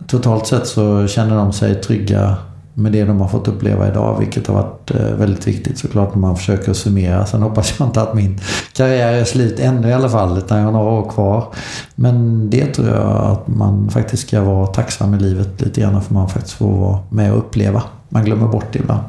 [0.07, 2.37] totalt sett så känner de sig trygga
[2.75, 6.21] med det de har fått uppleva idag, vilket har varit eh, väldigt viktigt såklart när
[6.21, 7.27] man försöker summera.
[7.27, 8.41] Sen hoppas jag inte att min
[8.73, 11.55] karriär är slut ännu i alla fall, utan jag har några år kvar.
[11.95, 16.15] Men det tror jag att man faktiskt ska vara tacksam i livet lite grann för
[16.15, 17.83] man faktiskt får vara med och uppleva.
[18.09, 19.03] Man glömmer bort det ibland.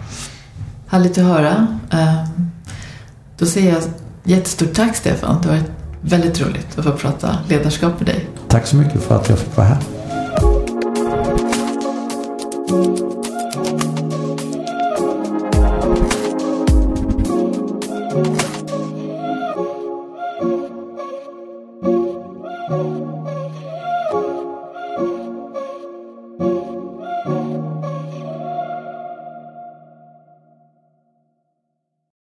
[0.87, 1.67] Härligt att höra.
[1.91, 2.51] Ehm,
[3.37, 3.81] då säger jag
[4.23, 5.41] jättestort tack Stefan.
[5.41, 5.71] Det har varit
[6.01, 8.29] väldigt roligt att få prata ledarskap med dig.
[8.47, 9.77] Tack så mycket för att jag fick vara här.